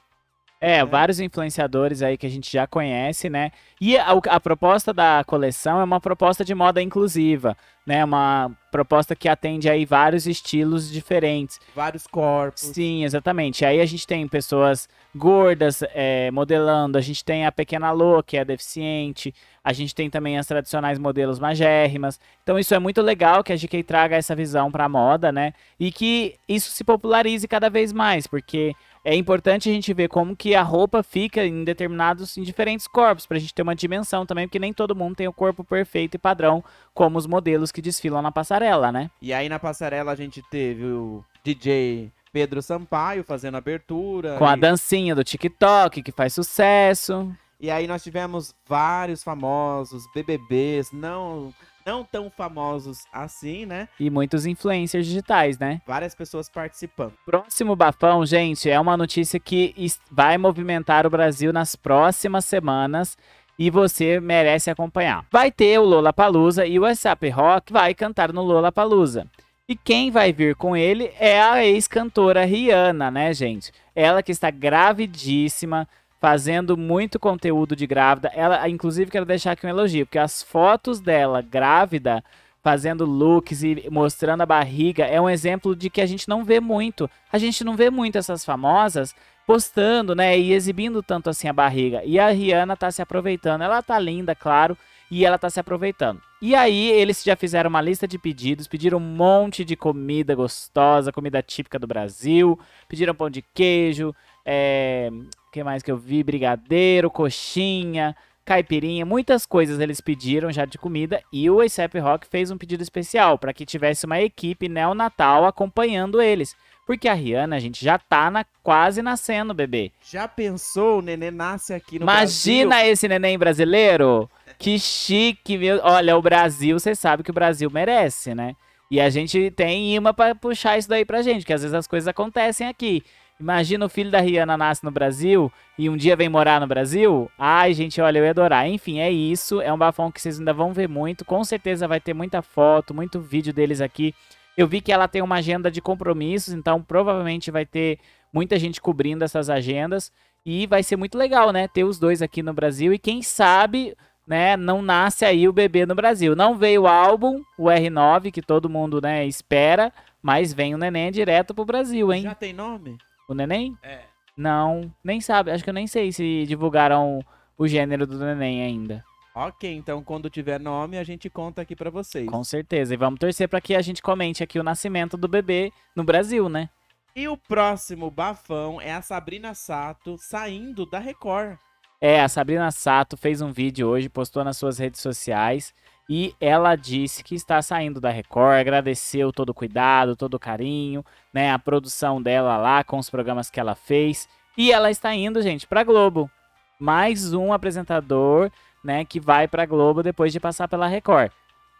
É, 0.64 0.78
É. 0.78 0.84
vários 0.84 1.20
influenciadores 1.20 2.02
aí 2.02 2.16
que 2.16 2.26
a 2.26 2.30
gente 2.30 2.50
já 2.50 2.66
conhece, 2.66 3.28
né? 3.28 3.50
E 3.80 3.96
a, 3.98 4.12
a 4.30 4.40
proposta 4.40 4.92
da 4.92 5.22
coleção 5.26 5.80
é 5.80 5.84
uma 5.84 6.00
proposta 6.00 6.44
de 6.44 6.54
moda 6.54 6.80
inclusiva, 6.80 7.56
né? 7.86 8.02
Uma 8.04 8.50
proposta 8.72 9.14
que 9.14 9.28
atende 9.28 9.68
aí 9.68 9.84
vários 9.84 10.26
estilos 10.26 10.90
diferentes. 10.90 11.60
Vários 11.74 12.06
corpos. 12.06 12.62
Sim, 12.62 13.04
exatamente. 13.04 13.64
Aí 13.64 13.80
a 13.80 13.86
gente 13.86 14.06
tem 14.06 14.26
pessoas 14.26 14.88
gordas 15.14 15.82
é, 15.94 16.30
modelando, 16.30 16.98
a 16.98 17.00
gente 17.00 17.24
tem 17.24 17.46
a 17.46 17.52
pequena 17.52 17.92
Lô, 17.92 18.22
que 18.22 18.36
é 18.36 18.44
deficiente, 18.44 19.32
a 19.62 19.72
gente 19.72 19.94
tem 19.94 20.10
também 20.10 20.38
as 20.38 20.46
tradicionais 20.46 20.98
modelos 20.98 21.38
magérrimas. 21.38 22.18
Então 22.42 22.58
isso 22.58 22.74
é 22.74 22.78
muito 22.78 23.00
legal 23.00 23.44
que 23.44 23.52
a 23.52 23.56
GK 23.56 23.82
traga 23.82 24.16
essa 24.16 24.34
visão 24.34 24.72
para 24.72 24.86
a 24.86 24.88
moda, 24.88 25.30
né? 25.30 25.52
E 25.78 25.92
que 25.92 26.36
isso 26.48 26.70
se 26.70 26.82
popularize 26.82 27.46
cada 27.46 27.68
vez 27.70 27.92
mais, 27.92 28.26
porque 28.26 28.74
é 29.04 29.14
importante 29.14 29.68
a 29.68 29.72
gente 29.72 29.92
ver 29.92 30.08
como 30.08 30.34
que 30.34 30.54
a 30.54 30.62
roupa 30.62 31.02
fica 31.02 31.44
em 31.44 31.62
determinados, 31.62 32.38
em 32.38 32.42
diferentes 32.42 32.88
corpos, 32.88 33.26
pra 33.26 33.38
gente 33.38 33.52
ter 33.52 33.62
uma 33.62 33.74
dimensão 33.74 34.24
também, 34.24 34.48
porque 34.48 34.58
nem 34.58 34.72
todo 34.72 34.96
mundo 34.96 35.16
tem 35.16 35.28
o 35.28 35.32
corpo 35.32 35.62
perfeito 35.62 36.14
e 36.14 36.18
padrão, 36.18 36.64
como 36.94 37.18
os 37.18 37.26
modelos 37.26 37.70
que 37.70 37.82
desfilam 37.82 38.22
na 38.22 38.32
passarela, 38.32 38.90
né? 38.90 39.10
E 39.20 39.32
aí 39.32 39.48
na 39.48 39.58
passarela 39.58 40.12
a 40.12 40.16
gente 40.16 40.42
teve 40.50 40.84
o 40.84 41.22
DJ 41.44 42.10
Pedro 42.32 42.62
Sampaio 42.62 43.22
fazendo 43.22 43.56
abertura. 43.56 44.36
Com 44.38 44.46
a 44.46 44.56
e- 44.56 44.60
dancinha 44.60 45.14
do 45.14 45.22
TikTok, 45.22 46.02
que 46.02 46.10
faz 46.10 46.32
sucesso. 46.32 47.30
E 47.60 47.70
aí 47.70 47.86
nós 47.86 48.02
tivemos 48.02 48.54
vários 48.66 49.22
famosos, 49.22 50.04
BBBs, 50.14 50.90
não, 50.92 51.52
não 51.86 52.02
tão 52.02 52.30
famosos 52.30 53.04
assim, 53.12 53.66
né? 53.66 53.88
E 54.00 54.08
muitos 54.08 54.46
influencers 54.46 55.06
digitais, 55.06 55.58
né? 55.58 55.82
Várias 55.86 56.14
pessoas 56.14 56.48
participando. 56.48 57.12
Próximo 57.26 57.76
bafão, 57.76 58.24
gente, 58.24 58.70
é 58.70 58.80
uma 58.80 58.96
notícia 58.96 59.38
que 59.38 59.74
vai 60.10 60.38
movimentar 60.38 61.06
o 61.06 61.10
Brasil 61.10 61.52
nas 61.52 61.76
próximas 61.76 62.46
semanas 62.46 63.18
e 63.58 63.70
você 63.70 64.18
merece 64.18 64.70
acompanhar. 64.70 65.26
Vai 65.30 65.52
ter 65.52 65.78
o 65.78 65.84
Lollapalooza 65.84 66.66
e 66.66 66.78
o 66.78 66.82
WhatsApp 66.82 67.28
Rock 67.28 67.72
vai 67.72 67.94
cantar 67.94 68.32
no 68.32 68.42
Lollapalooza. 68.42 69.26
E 69.68 69.76
quem 69.76 70.10
vai 70.10 70.32
vir 70.32 70.54
com 70.56 70.76
ele 70.76 71.10
é 71.18 71.40
a 71.40 71.64
ex-cantora 71.64 72.44
Rihanna, 72.44 73.10
né, 73.10 73.32
gente? 73.32 73.72
Ela 73.94 74.22
que 74.22 74.32
está 74.32 74.50
gravidíssima, 74.50 75.88
fazendo 76.24 76.74
muito 76.74 77.20
conteúdo 77.20 77.76
de 77.76 77.86
grávida. 77.86 78.32
Ela, 78.34 78.66
inclusive, 78.66 79.10
quero 79.10 79.26
deixar 79.26 79.52
aqui 79.52 79.66
um 79.66 79.68
elogio, 79.68 80.06
porque 80.06 80.18
as 80.18 80.42
fotos 80.42 80.98
dela 80.98 81.42
grávida, 81.42 82.24
fazendo 82.62 83.04
looks 83.04 83.62
e 83.62 83.86
mostrando 83.90 84.40
a 84.40 84.46
barriga, 84.46 85.04
é 85.04 85.20
um 85.20 85.28
exemplo 85.28 85.76
de 85.76 85.90
que 85.90 86.00
a 86.00 86.06
gente 86.06 86.26
não 86.26 86.42
vê 86.42 86.60
muito. 86.60 87.10
A 87.30 87.36
gente 87.36 87.62
não 87.62 87.76
vê 87.76 87.90
muito 87.90 88.16
essas 88.16 88.42
famosas 88.42 89.14
postando, 89.46 90.14
né, 90.14 90.38
e 90.38 90.54
exibindo 90.54 91.02
tanto 91.02 91.28
assim 91.28 91.46
a 91.46 91.52
barriga. 91.52 92.00
E 92.06 92.18
a 92.18 92.30
Rihanna 92.30 92.74
tá 92.74 92.90
se 92.90 93.02
aproveitando. 93.02 93.60
Ela 93.60 93.82
tá 93.82 93.98
linda, 93.98 94.34
claro, 94.34 94.78
e 95.10 95.26
ela 95.26 95.36
tá 95.36 95.50
se 95.50 95.60
aproveitando. 95.60 96.22
E 96.40 96.54
aí, 96.54 96.90
eles 96.90 97.22
já 97.22 97.36
fizeram 97.36 97.68
uma 97.68 97.82
lista 97.82 98.08
de 98.08 98.18
pedidos, 98.18 98.66
pediram 98.66 98.96
um 98.96 99.00
monte 99.00 99.62
de 99.62 99.76
comida 99.76 100.34
gostosa, 100.34 101.12
comida 101.12 101.42
típica 101.42 101.78
do 101.78 101.86
Brasil, 101.86 102.58
pediram 102.88 103.14
pão 103.14 103.28
de 103.28 103.42
queijo, 103.42 104.14
é... 104.44 105.10
o 105.12 105.52
que 105.52 105.62
mais 105.64 105.82
que 105.82 105.90
eu 105.90 105.96
vi? 105.96 106.22
Brigadeiro, 106.22 107.10
coxinha, 107.10 108.14
caipirinha, 108.44 109.06
muitas 109.06 109.46
coisas 109.46 109.80
eles 109.80 110.00
pediram 110.00 110.52
já 110.52 110.64
de 110.64 110.76
comida 110.76 111.22
e 111.32 111.48
o 111.48 111.60
ASAP 111.60 111.98
Rock 111.98 112.26
fez 112.26 112.50
um 112.50 112.58
pedido 112.58 112.82
especial 112.82 113.38
para 113.38 113.52
que 113.54 113.64
tivesse 113.64 114.04
uma 114.04 114.20
equipe 114.20 114.68
neonatal 114.68 115.46
acompanhando 115.46 116.20
eles. 116.20 116.54
Porque 116.86 117.08
a 117.08 117.14
Rihanna, 117.14 117.56
a 117.56 117.58
gente, 117.58 117.82
já 117.82 117.98
tá 117.98 118.30
na, 118.30 118.44
quase 118.62 119.00
nascendo, 119.00 119.54
bebê. 119.54 119.90
Já 120.02 120.28
pensou, 120.28 120.98
o 120.98 121.02
neném 121.02 121.30
nasce 121.30 121.72
aqui 121.72 121.98
no 121.98 122.04
Imagina 122.04 122.76
Brasil? 122.76 122.92
esse 122.92 123.08
neném 123.08 123.38
brasileiro? 123.38 124.28
Que 124.58 124.78
chique, 124.78 125.56
meu. 125.56 125.80
Olha, 125.82 126.14
o 126.14 126.20
Brasil, 126.20 126.78
você 126.78 126.94
sabe 126.94 127.22
que 127.22 127.30
o 127.30 127.34
Brasil 127.34 127.70
merece, 127.70 128.34
né? 128.34 128.54
E 128.90 129.00
a 129.00 129.08
gente 129.08 129.50
tem 129.52 129.94
imã 129.94 130.12
pra 130.12 130.34
puxar 130.34 130.76
isso 130.76 130.88
daí 130.88 131.06
pra 131.06 131.22
gente, 131.22 131.46
que 131.46 131.52
às 131.54 131.62
vezes 131.62 131.74
as 131.74 131.86
coisas 131.86 132.06
acontecem 132.06 132.68
aqui. 132.68 133.02
Imagina 133.38 133.84
o 133.84 133.88
filho 133.88 134.10
da 134.10 134.20
Rihanna 134.20 134.56
nasce 134.56 134.84
no 134.84 134.90
Brasil 134.90 135.50
e 135.76 135.90
um 135.90 135.96
dia 135.96 136.14
vem 136.14 136.28
morar 136.28 136.60
no 136.60 136.66
Brasil. 136.66 137.30
Ai, 137.36 137.74
gente, 137.74 138.00
olha, 138.00 138.18
eu 138.18 138.24
ia 138.24 138.30
adorar. 138.30 138.68
Enfim, 138.68 139.00
é 139.00 139.10
isso. 139.10 139.60
É 139.60 139.72
um 139.72 139.78
bafão 139.78 140.10
que 140.10 140.20
vocês 140.20 140.38
ainda 140.38 140.52
vão 140.52 140.72
ver 140.72 140.88
muito. 140.88 141.24
Com 141.24 141.42
certeza 141.42 141.88
vai 141.88 142.00
ter 142.00 142.14
muita 142.14 142.42
foto, 142.42 142.94
muito 142.94 143.20
vídeo 143.20 143.52
deles 143.52 143.80
aqui. 143.80 144.14
Eu 144.56 144.68
vi 144.68 144.80
que 144.80 144.92
ela 144.92 145.08
tem 145.08 145.20
uma 145.20 145.36
agenda 145.36 145.70
de 145.70 145.80
compromissos, 145.80 146.54
então 146.54 146.80
provavelmente 146.80 147.50
vai 147.50 147.66
ter 147.66 147.98
muita 148.32 148.56
gente 148.58 148.80
cobrindo 148.80 149.24
essas 149.24 149.50
agendas. 149.50 150.12
E 150.46 150.66
vai 150.66 150.82
ser 150.82 150.96
muito 150.96 151.18
legal, 151.18 151.50
né? 151.50 151.66
Ter 151.66 151.84
os 151.84 151.98
dois 151.98 152.22
aqui 152.22 152.42
no 152.42 152.52
Brasil. 152.52 152.92
E 152.94 152.98
quem 152.98 153.20
sabe 153.20 153.96
né, 154.26 154.56
não 154.56 154.80
nasce 154.80 155.24
aí 155.24 155.48
o 155.48 155.52
bebê 155.52 155.84
no 155.84 155.94
Brasil. 155.94 156.36
Não 156.36 156.56
veio 156.56 156.82
o 156.82 156.86
álbum, 156.86 157.42
o 157.58 157.64
R9, 157.64 158.30
que 158.30 158.40
todo 158.40 158.70
mundo, 158.70 159.00
né, 159.00 159.26
espera, 159.26 159.92
mas 160.22 160.52
vem 160.52 160.74
o 160.74 160.78
neném 160.78 161.10
direto 161.10 161.54
pro 161.54 161.64
Brasil, 161.64 162.12
hein? 162.12 162.22
Já 162.22 162.34
tem 162.34 162.52
nome? 162.52 162.96
O 163.28 163.34
neném? 163.34 163.76
É. 163.82 164.00
Não, 164.36 164.92
nem 165.02 165.20
sabe. 165.20 165.50
Acho 165.50 165.62
que 165.62 165.70
eu 165.70 165.74
nem 165.74 165.86
sei 165.86 166.12
se 166.12 166.44
divulgaram 166.46 167.20
o 167.56 167.68
gênero 167.68 168.06
do 168.06 168.18
neném 168.18 168.62
ainda. 168.62 169.04
Ok, 169.34 169.72
então 169.72 170.02
quando 170.02 170.30
tiver 170.30 170.60
nome 170.60 170.96
a 170.96 171.02
gente 171.02 171.28
conta 171.28 171.62
aqui 171.62 171.74
pra 171.74 171.90
vocês. 171.90 172.28
Com 172.28 172.44
certeza. 172.44 172.94
E 172.94 172.96
vamos 172.96 173.18
torcer 173.18 173.48
para 173.48 173.60
que 173.60 173.74
a 173.74 173.82
gente 173.82 174.00
comente 174.00 174.42
aqui 174.42 174.58
o 174.58 174.62
nascimento 174.62 175.16
do 175.16 175.26
bebê 175.26 175.72
no 175.94 176.04
Brasil, 176.04 176.48
né? 176.48 176.68
E 177.16 177.28
o 177.28 177.36
próximo 177.36 178.10
bafão 178.10 178.80
é 178.80 178.92
a 178.92 179.02
Sabrina 179.02 179.54
Sato 179.54 180.16
saindo 180.18 180.84
da 180.84 180.98
Record. 180.98 181.56
É, 182.00 182.20
a 182.20 182.28
Sabrina 182.28 182.70
Sato 182.70 183.16
fez 183.16 183.40
um 183.40 183.50
vídeo 183.50 183.88
hoje, 183.88 184.08
postou 184.08 184.44
nas 184.44 184.56
suas 184.56 184.78
redes 184.78 185.00
sociais 185.00 185.72
e 186.08 186.34
ela 186.40 186.76
disse 186.76 187.24
que 187.24 187.34
está 187.34 187.60
saindo 187.62 188.00
da 188.00 188.10
Record, 188.10 188.58
agradeceu 188.58 189.32
todo 189.32 189.50
o 189.50 189.54
cuidado, 189.54 190.16
todo 190.16 190.34
o 190.34 190.38
carinho, 190.38 191.04
né, 191.32 191.50
a 191.50 191.58
produção 191.58 192.20
dela 192.20 192.56
lá 192.56 192.84
com 192.84 192.98
os 192.98 193.08
programas 193.08 193.50
que 193.50 193.58
ela 193.58 193.74
fez 193.74 194.28
e 194.56 194.70
ela 194.70 194.90
está 194.90 195.14
indo, 195.14 195.42
gente, 195.42 195.66
para 195.66 195.82
Globo. 195.82 196.30
Mais 196.78 197.32
um 197.32 197.52
apresentador, 197.52 198.50
né, 198.84 199.04
que 199.04 199.18
vai 199.18 199.48
para 199.48 199.66
Globo 199.66 200.02
depois 200.02 200.32
de 200.32 200.38
passar 200.38 200.68
pela 200.68 200.86
Record. 200.86 201.30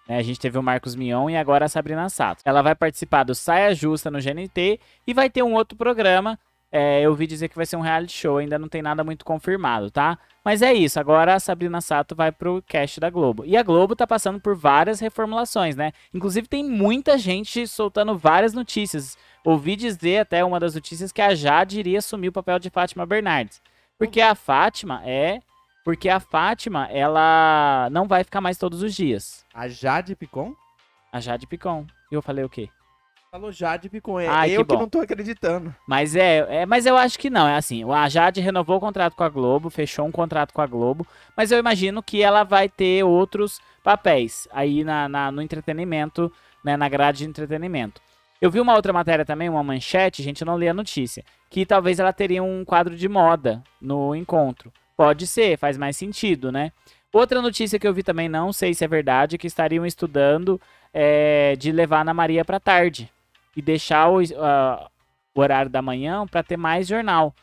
Né, 0.09 0.19
a 0.19 0.23
gente 0.23 0.41
teve 0.41 0.59
o 0.59 0.63
Marcos 0.63 0.95
Mion 0.95 1.29
e 1.29 1.37
agora 1.37 1.67
a 1.67 1.69
Sabrina 1.69 2.09
Sato. 2.09 2.43
Ela 2.45 2.63
vai 2.63 2.75
participar 2.75 3.25
do 3.25 3.35
Saia 3.35 3.75
Justa 3.75 4.11
no 4.11 4.21
GNT 4.21 4.81
e 5.07 5.15
vai 5.15 5.29
ter 5.29 5.43
um 5.43 5.55
outro 5.55 5.77
programa 5.77 6.39
é, 6.77 7.03
eu 7.03 7.11
ouvi 7.11 7.25
dizer 7.25 7.49
que 7.49 7.55
vai 7.55 7.65
ser 7.65 7.77
um 7.77 7.81
reality 7.81 8.13
show, 8.13 8.39
ainda 8.39 8.59
não 8.59 8.69
tem 8.69 8.83
nada 8.83 9.05
muito 9.05 9.25
confirmado, 9.25 9.93
tá? 9.93 10.19
Mas 10.45 10.61
é 10.61 10.75
isso, 10.75 10.99
agora 10.99 11.33
a 11.33 11.39
Sabrina 11.39 11.81
Sato 11.81 12.17
vai 12.17 12.33
pro 12.33 12.61
cast 12.67 12.99
da 12.99 13.09
Globo. 13.09 13.45
E 13.47 13.57
a 13.57 13.63
Globo 13.63 13.95
tá 13.95 14.09
passando 14.09 14.41
por 14.41 14.57
várias 14.57 14.99
reformulações, 14.99 15.77
né? 15.77 15.93
Inclusive 16.13 16.49
tem 16.49 16.69
muita 16.69 17.17
gente 17.17 17.65
soltando 17.69 18.19
várias 18.19 18.53
notícias. 18.53 19.17
Ouvi 19.45 19.77
dizer 19.77 20.19
até 20.19 20.45
uma 20.45 20.59
das 20.59 20.75
notícias 20.75 21.13
que 21.13 21.23
a 21.23 21.33
Jade 21.33 21.79
iria 21.79 22.01
assumir 22.01 22.31
o 22.31 22.33
papel 22.33 22.59
de 22.59 22.71
Fátima 22.71 23.07
Bernardes. 23.07 23.63
Porque 23.97 24.21
a 24.21 24.35
Fátima 24.35 25.01
é. 25.05 25.41
Porque 25.85 26.09
a 26.09 26.19
Fátima, 26.19 26.89
ela 26.91 27.89
não 27.93 28.09
vai 28.09 28.25
ficar 28.25 28.41
mais 28.41 28.59
todos 28.59 28.83
os 28.83 28.93
dias. 28.93 29.47
A 29.55 29.69
Jade 29.69 30.17
Picon? 30.17 30.53
A 31.13 31.21
Jade 31.21 31.47
Picon. 31.47 31.87
E 32.11 32.17
eu 32.17 32.23
falei 32.23 32.45
o 32.45 32.49
quê? 32.49 32.69
Falou 33.35 33.51
Jade 33.51 33.89
Picon. 33.89 34.21
É 34.21 34.29
Ai, 34.29 34.51
que 34.51 34.55
eu 34.55 34.65
que, 34.65 34.75
bom. 34.77 34.83
não 34.83 34.89
tô 34.89 35.01
acreditando. 35.01 35.75
Mas 35.89 36.15
é, 36.15 36.47
é, 36.63 36.67
mas 36.67 36.87
eu 36.87 36.97
acho 36.97 37.19
que 37.19 37.29
não, 37.29 37.49
é 37.49 37.57
assim, 37.57 37.83
a 37.93 38.09
Jade 38.09 38.41
renovou 38.41 38.77
o 38.77 38.81
contrato 38.81 39.17
com 39.17 39.25
a 39.25 39.29
Globo, 39.29 39.71
fechou 39.71 40.07
um 40.07 40.13
contrato 40.13 40.55
com 40.55 40.63
a 40.63 40.67
Globo, 40.69 41.05
mas 41.37 41.51
eu 41.51 41.59
imagino 41.59 42.01
que 42.01 42.23
ela 42.23 42.45
vai 42.45 42.69
ter 42.69 43.03
outros 43.03 43.61
papéis 43.83 44.47
aí 44.53 44.85
na, 44.85 45.09
na- 45.09 45.33
no 45.33 45.43
entretenimento, 45.43 46.31
né, 46.65 46.77
na 46.77 46.89
grade 46.89 47.19
de 47.19 47.25
entretenimento. 47.25 48.01
Eu 48.41 48.53
vi 48.53 48.61
uma 48.61 48.77
outra 48.77 48.93
matéria 48.93 49.25
também, 49.25 49.49
uma 49.49 49.65
manchete, 49.65 50.23
gente, 50.23 50.43
eu 50.43 50.47
não 50.47 50.57
li 50.57 50.69
a 50.69 50.75
notícia, 50.75 51.25
que 51.51 51.67
talvez 51.67 51.99
ela 51.99 52.13
teria 52.13 52.41
um 52.41 52.65
quadro 52.65 52.95
de 52.95 53.09
moda 53.09 53.65
no 53.83 54.15
encontro. 54.15 54.73
Pode 54.97 55.27
ser, 55.27 55.59
faz 55.59 55.77
mais 55.77 55.97
sentido, 55.97 56.53
né? 56.53 56.71
Outra 57.13 57.43
notícia 57.43 57.81
que 57.81 57.89
eu 57.89 57.95
vi 57.95 58.05
também, 58.05 58.29
não 58.29 58.53
sei 58.53 58.75
se 58.75 58.85
é 58.85 58.89
verdade, 58.89 59.39
que 59.39 59.49
estariam 59.49 59.85
estudando 59.85 60.61
é, 60.93 61.57
de 61.59 61.73
levar 61.73 61.99
a 61.99 62.01
Ana 62.03 62.15
Maria 62.15 62.45
para 62.45 62.61
tarde 62.61 63.11
e 63.57 63.63
deixar 63.63 64.11
o, 64.11 64.21
ah, 64.37 64.91
o 65.35 65.41
horário 65.41 65.71
da 65.71 65.83
manhã 65.83 66.27
para 66.27 66.43
ter 66.43 66.57
mais 66.57 66.87
jornal. 66.87 67.35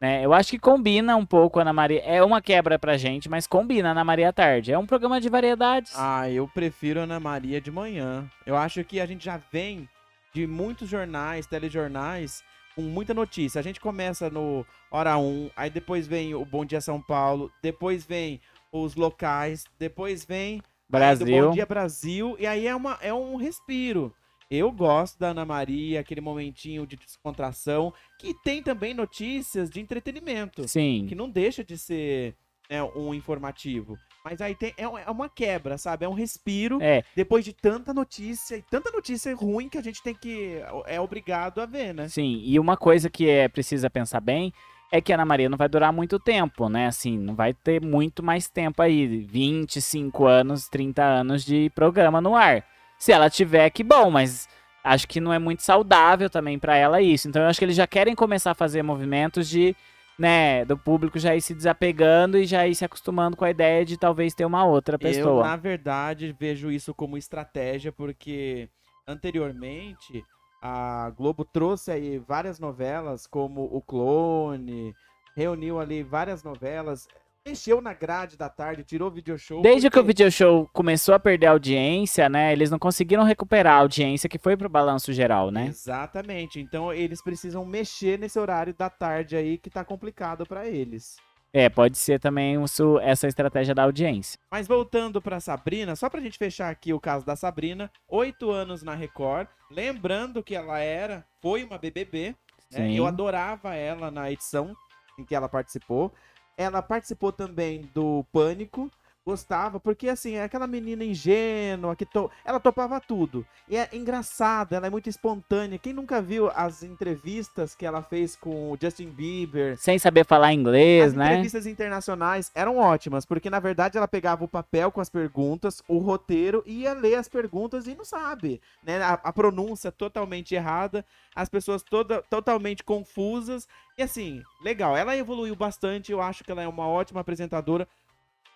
Né? 0.00 0.24
Eu 0.24 0.32
acho 0.32 0.50
que 0.50 0.58
combina 0.58 1.14
um 1.14 1.26
pouco 1.26 1.60
Ana 1.60 1.72
Maria. 1.72 2.00
É 2.00 2.22
uma 2.22 2.40
quebra 2.40 2.78
pra 2.78 2.96
gente, 2.96 3.28
mas 3.28 3.46
combina 3.46 3.90
Ana 3.90 4.02
Maria 4.02 4.30
à 4.30 4.32
tarde. 4.32 4.72
É 4.72 4.78
um 4.78 4.86
programa 4.86 5.20
de 5.20 5.28
variedades. 5.28 5.92
Ah, 5.94 6.30
eu 6.30 6.48
prefiro 6.48 7.00
Ana 7.00 7.20
Maria 7.20 7.60
de 7.60 7.70
manhã. 7.70 8.28
Eu 8.46 8.56
acho 8.56 8.82
que 8.82 8.98
a 8.98 9.06
gente 9.06 9.24
já 9.24 9.38
vem 9.52 9.88
de 10.32 10.46
muitos 10.46 10.88
jornais, 10.88 11.46
telejornais, 11.46 12.42
com 12.74 12.82
muita 12.82 13.12
notícia. 13.12 13.58
A 13.58 13.62
gente 13.62 13.80
começa 13.80 14.30
no 14.30 14.64
Hora 14.90 15.18
1, 15.18 15.50
aí 15.54 15.68
depois 15.68 16.06
vem 16.06 16.34
o 16.34 16.44
Bom 16.44 16.64
Dia 16.64 16.80
São 16.80 17.00
Paulo, 17.00 17.50
depois 17.62 18.06
vem 18.06 18.40
os 18.72 18.94
locais, 18.94 19.64
depois 19.78 20.24
vem 20.24 20.62
Brasil. 20.88 21.48
Bom 21.48 21.50
Dia 21.52 21.66
Brasil, 21.66 22.36
e 22.38 22.46
aí 22.46 22.66
é, 22.66 22.74
uma, 22.74 22.98
é 23.02 23.12
um 23.12 23.36
respiro. 23.36 24.14
Eu 24.50 24.72
gosto 24.72 25.16
da 25.16 25.28
Ana 25.28 25.44
Maria, 25.44 26.00
aquele 26.00 26.20
momentinho 26.20 26.84
de 26.84 26.96
descontração, 26.96 27.94
que 28.18 28.34
tem 28.42 28.60
também 28.60 28.92
notícias 28.92 29.70
de 29.70 29.80
entretenimento 29.80 30.66
Sim. 30.66 31.06
que 31.08 31.14
não 31.14 31.30
deixa 31.30 31.62
de 31.62 31.78
ser 31.78 32.34
né, 32.68 32.82
um 32.82 33.14
informativo. 33.14 33.96
Mas 34.24 34.40
aí 34.40 34.56
tem, 34.56 34.74
é, 34.76 34.82
é 34.82 35.10
uma 35.10 35.28
quebra, 35.28 35.78
sabe? 35.78 36.04
É 36.04 36.08
um 36.08 36.14
respiro 36.14 36.82
É, 36.82 37.04
depois 37.14 37.44
de 37.44 37.52
tanta 37.52 37.94
notícia 37.94 38.56
e 38.56 38.62
tanta 38.62 38.90
notícia 38.90 39.34
ruim 39.36 39.68
que 39.68 39.78
a 39.78 39.82
gente 39.82 40.02
tem 40.02 40.14
que. 40.14 40.60
É 40.86 41.00
obrigado 41.00 41.60
a 41.60 41.66
ver, 41.66 41.94
né? 41.94 42.08
sim. 42.08 42.42
E 42.44 42.58
uma 42.58 42.76
coisa 42.76 43.08
que 43.08 43.28
é 43.30 43.48
precisa 43.48 43.88
pensar 43.88 44.20
bem 44.20 44.52
é 44.92 45.00
que 45.00 45.12
a 45.12 45.16
Ana 45.16 45.24
Maria 45.24 45.48
não 45.48 45.56
vai 45.56 45.68
durar 45.68 45.92
muito 45.92 46.18
tempo, 46.18 46.68
né? 46.68 46.88
Assim, 46.88 47.16
não 47.16 47.36
vai 47.36 47.54
ter 47.54 47.80
muito 47.80 48.20
mais 48.20 48.48
tempo 48.48 48.82
aí. 48.82 49.06
25 49.06 50.26
anos, 50.26 50.68
30 50.68 51.02
anos 51.02 51.44
de 51.44 51.70
programa 51.70 52.20
no 52.20 52.34
ar. 52.34 52.64
Se 53.00 53.12
ela 53.12 53.30
tiver, 53.30 53.70
que 53.70 53.82
bom, 53.82 54.10
mas 54.10 54.46
acho 54.84 55.08
que 55.08 55.20
não 55.20 55.32
é 55.32 55.38
muito 55.38 55.62
saudável 55.62 56.28
também 56.28 56.58
pra 56.58 56.76
ela 56.76 57.00
isso. 57.00 57.28
Então 57.28 57.40
eu 57.40 57.48
acho 57.48 57.58
que 57.58 57.64
eles 57.64 57.74
já 57.76 57.86
querem 57.86 58.14
começar 58.14 58.50
a 58.50 58.54
fazer 58.54 58.82
movimentos 58.82 59.48
de, 59.48 59.74
né, 60.18 60.66
do 60.66 60.76
público 60.76 61.18
já 61.18 61.34
ir 61.34 61.40
se 61.40 61.54
desapegando 61.54 62.36
e 62.36 62.44
já 62.44 62.66
ir 62.66 62.74
se 62.74 62.84
acostumando 62.84 63.38
com 63.38 63.44
a 63.46 63.50
ideia 63.50 63.86
de 63.86 63.96
talvez 63.96 64.34
ter 64.34 64.44
uma 64.44 64.66
outra 64.66 64.98
Eu, 65.00 65.00
pessoa. 65.00 65.46
na 65.46 65.56
verdade, 65.56 66.36
vejo 66.38 66.70
isso 66.70 66.92
como 66.92 67.16
estratégia, 67.16 67.90
porque 67.90 68.68
anteriormente 69.08 70.22
a 70.62 71.10
Globo 71.16 71.42
trouxe 71.42 71.90
aí 71.90 72.18
várias 72.18 72.60
novelas, 72.60 73.26
como 73.26 73.62
O 73.62 73.80
Clone, 73.80 74.94
reuniu 75.34 75.80
ali 75.80 76.02
várias 76.02 76.44
novelas, 76.44 77.08
mexeu 77.46 77.80
na 77.80 77.94
grade 77.94 78.36
da 78.36 78.48
tarde, 78.48 78.84
tirou 78.84 79.08
o 79.08 79.10
video 79.10 79.38
show. 79.38 79.62
Desde 79.62 79.88
que 79.88 79.98
o 79.98 80.00
porque- 80.02 80.08
video 80.08 80.30
show 80.30 80.68
começou 80.72 81.14
a 81.14 81.18
perder 81.18 81.46
audiência, 81.46 82.28
né, 82.28 82.52
eles 82.52 82.70
não 82.70 82.78
conseguiram 82.78 83.24
recuperar 83.24 83.74
a 83.74 83.78
audiência 83.78 84.28
que 84.28 84.38
foi 84.38 84.56
pro 84.56 84.68
balanço 84.68 85.12
geral, 85.12 85.50
né? 85.50 85.66
Exatamente. 85.66 86.60
Então 86.60 86.92
eles 86.92 87.22
precisam 87.22 87.64
mexer 87.64 88.18
nesse 88.18 88.38
horário 88.38 88.74
da 88.74 88.90
tarde 88.90 89.36
aí 89.36 89.56
que 89.58 89.70
tá 89.70 89.84
complicado 89.84 90.44
pra 90.46 90.66
eles. 90.68 91.16
É, 91.52 91.68
pode 91.68 91.98
ser 91.98 92.20
também 92.20 92.62
isso, 92.62 93.00
essa 93.00 93.26
estratégia 93.26 93.74
da 93.74 93.82
audiência. 93.82 94.38
Mas 94.50 94.68
voltando 94.68 95.20
pra 95.20 95.40
Sabrina, 95.40 95.96
só 95.96 96.08
pra 96.08 96.20
gente 96.20 96.38
fechar 96.38 96.68
aqui 96.70 96.92
o 96.92 97.00
caso 97.00 97.26
da 97.26 97.34
Sabrina, 97.34 97.90
oito 98.06 98.50
anos 98.52 98.84
na 98.84 98.94
Record, 98.94 99.48
lembrando 99.68 100.44
que 100.44 100.54
ela 100.54 100.78
era, 100.78 101.26
foi 101.42 101.64
uma 101.64 101.76
BBB, 101.76 102.36
né? 102.70 102.92
Eu 102.92 103.04
adorava 103.04 103.74
ela 103.74 104.12
na 104.12 104.30
edição 104.30 104.76
em 105.18 105.24
que 105.24 105.34
ela 105.34 105.48
participou. 105.48 106.12
Ela 106.60 106.82
participou 106.82 107.32
também 107.32 107.88
do 107.94 108.22
Pânico, 108.30 108.90
gostava, 109.24 109.78
porque 109.78 110.08
assim, 110.08 110.34
é 110.34 110.44
aquela 110.44 110.66
menina 110.66 111.04
ingênua, 111.04 111.94
que 111.94 112.06
to... 112.06 112.30
ela 112.44 112.58
topava 112.58 113.00
tudo. 113.00 113.46
E 113.68 113.76
é 113.76 113.88
engraçada, 113.92 114.76
ela 114.76 114.86
é 114.86 114.90
muito 114.90 115.08
espontânea. 115.08 115.78
Quem 115.78 115.92
nunca 115.92 116.20
viu 116.20 116.50
as 116.54 116.82
entrevistas 116.82 117.74
que 117.74 117.86
ela 117.86 118.02
fez 118.02 118.34
com 118.34 118.72
o 118.72 118.78
Justin 118.80 119.10
Bieber, 119.10 119.76
Sem 119.78 119.98
saber 119.98 120.24
falar 120.24 120.52
inglês, 120.52 121.08
as 121.08 121.14
né? 121.14 121.26
entrevistas 121.26 121.66
internacionais 121.66 122.50
eram 122.54 122.78
ótimas, 122.78 123.24
porque 123.24 123.50
na 123.50 123.60
verdade 123.60 123.96
ela 123.96 124.08
pegava 124.08 124.44
o 124.44 124.48
papel 124.48 124.90
com 124.90 125.00
as 125.00 125.10
perguntas, 125.10 125.82
o 125.86 125.98
roteiro, 125.98 126.62
e 126.66 126.82
ia 126.82 126.94
ler 126.94 127.16
as 127.16 127.28
perguntas 127.28 127.86
e 127.86 127.94
não 127.94 128.04
sabe, 128.04 128.60
né? 128.82 129.02
A, 129.02 129.12
a 129.12 129.32
pronúncia 129.32 129.92
totalmente 129.92 130.54
errada, 130.54 131.04
as 131.34 131.48
pessoas 131.48 131.82
toda, 131.82 132.22
totalmente 132.22 132.82
confusas. 132.82 133.68
E 133.98 134.02
assim, 134.02 134.42
legal, 134.62 134.96
ela 134.96 135.16
evoluiu 135.16 135.54
bastante, 135.54 136.10
eu 136.10 136.20
acho 136.20 136.42
que 136.42 136.50
ela 136.50 136.62
é 136.62 136.68
uma 136.68 136.88
ótima 136.88 137.20
apresentadora. 137.20 137.86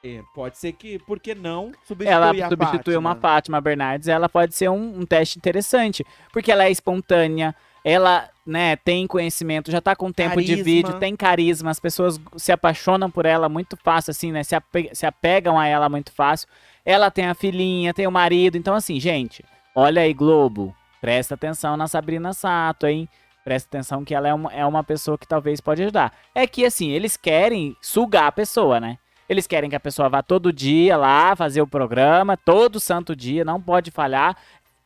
É, 0.04 0.20
pode 0.34 0.58
ser 0.58 0.72
que, 0.72 0.98
por 0.98 1.18
que 1.18 1.34
não, 1.34 1.72
substituir 1.88 2.12
Ela 2.12 2.30
a 2.30 2.48
substituiu 2.48 3.00
uma 3.00 3.14
Fátima? 3.14 3.30
Fátima 3.34 3.60
Bernardes, 3.62 4.06
ela 4.06 4.28
pode 4.28 4.54
ser 4.54 4.68
um, 4.68 5.00
um 5.00 5.06
teste 5.06 5.38
interessante, 5.38 6.04
porque 6.30 6.52
ela 6.52 6.64
é 6.64 6.70
espontânea, 6.70 7.54
ela, 7.82 8.28
né, 8.46 8.76
tem 8.76 9.06
conhecimento, 9.06 9.70
já 9.70 9.80
tá 9.80 9.96
com 9.96 10.12
tempo 10.12 10.42
de 10.42 10.48
Carisma. 10.48 10.64
vídeo, 10.64 10.98
tem 10.98 11.16
carisma, 11.16 11.70
as 11.70 11.80
pessoas 11.80 12.20
se 12.36 12.52
apaixonam 12.52 13.10
por 13.10 13.24
ela 13.24 13.48
muito 13.48 13.78
fácil, 13.78 14.10
assim, 14.10 14.30
né, 14.30 14.42
se, 14.42 14.54
ape- 14.54 14.90
se 14.92 15.06
apegam 15.06 15.58
a 15.58 15.66
ela 15.66 15.88
muito 15.88 16.12
fácil. 16.12 16.48
Ela 16.84 17.10
tem 17.10 17.24
a 17.26 17.34
filhinha, 17.34 17.94
tem 17.94 18.06
o 18.06 18.12
marido, 18.12 18.58
então 18.58 18.74
assim, 18.74 19.00
gente, 19.00 19.42
olha 19.74 20.02
aí, 20.02 20.12
Globo, 20.12 20.76
presta 21.00 21.34
atenção 21.34 21.78
na 21.78 21.86
Sabrina 21.86 22.34
Sato, 22.34 22.86
hein? 22.86 23.08
Presta 23.42 23.68
atenção 23.68 24.04
que 24.04 24.14
ela 24.14 24.28
é 24.28 24.34
uma, 24.34 24.52
é 24.52 24.66
uma 24.66 24.84
pessoa 24.84 25.16
que 25.18 25.26
talvez 25.26 25.60
pode 25.60 25.82
ajudar. 25.82 26.14
É 26.34 26.46
que, 26.46 26.64
assim, 26.64 26.90
eles 26.90 27.14
querem 27.14 27.76
sugar 27.82 28.26
a 28.26 28.32
pessoa, 28.32 28.80
né? 28.80 28.96
Eles 29.28 29.46
querem 29.46 29.70
que 29.70 29.76
a 29.76 29.80
pessoa 29.80 30.08
vá 30.08 30.22
todo 30.22 30.52
dia 30.52 30.96
lá 30.96 31.34
fazer 31.34 31.62
o 31.62 31.66
programa, 31.66 32.36
todo 32.36 32.78
santo 32.78 33.16
dia, 33.16 33.44
não 33.44 33.60
pode 33.60 33.90
falhar. 33.90 34.36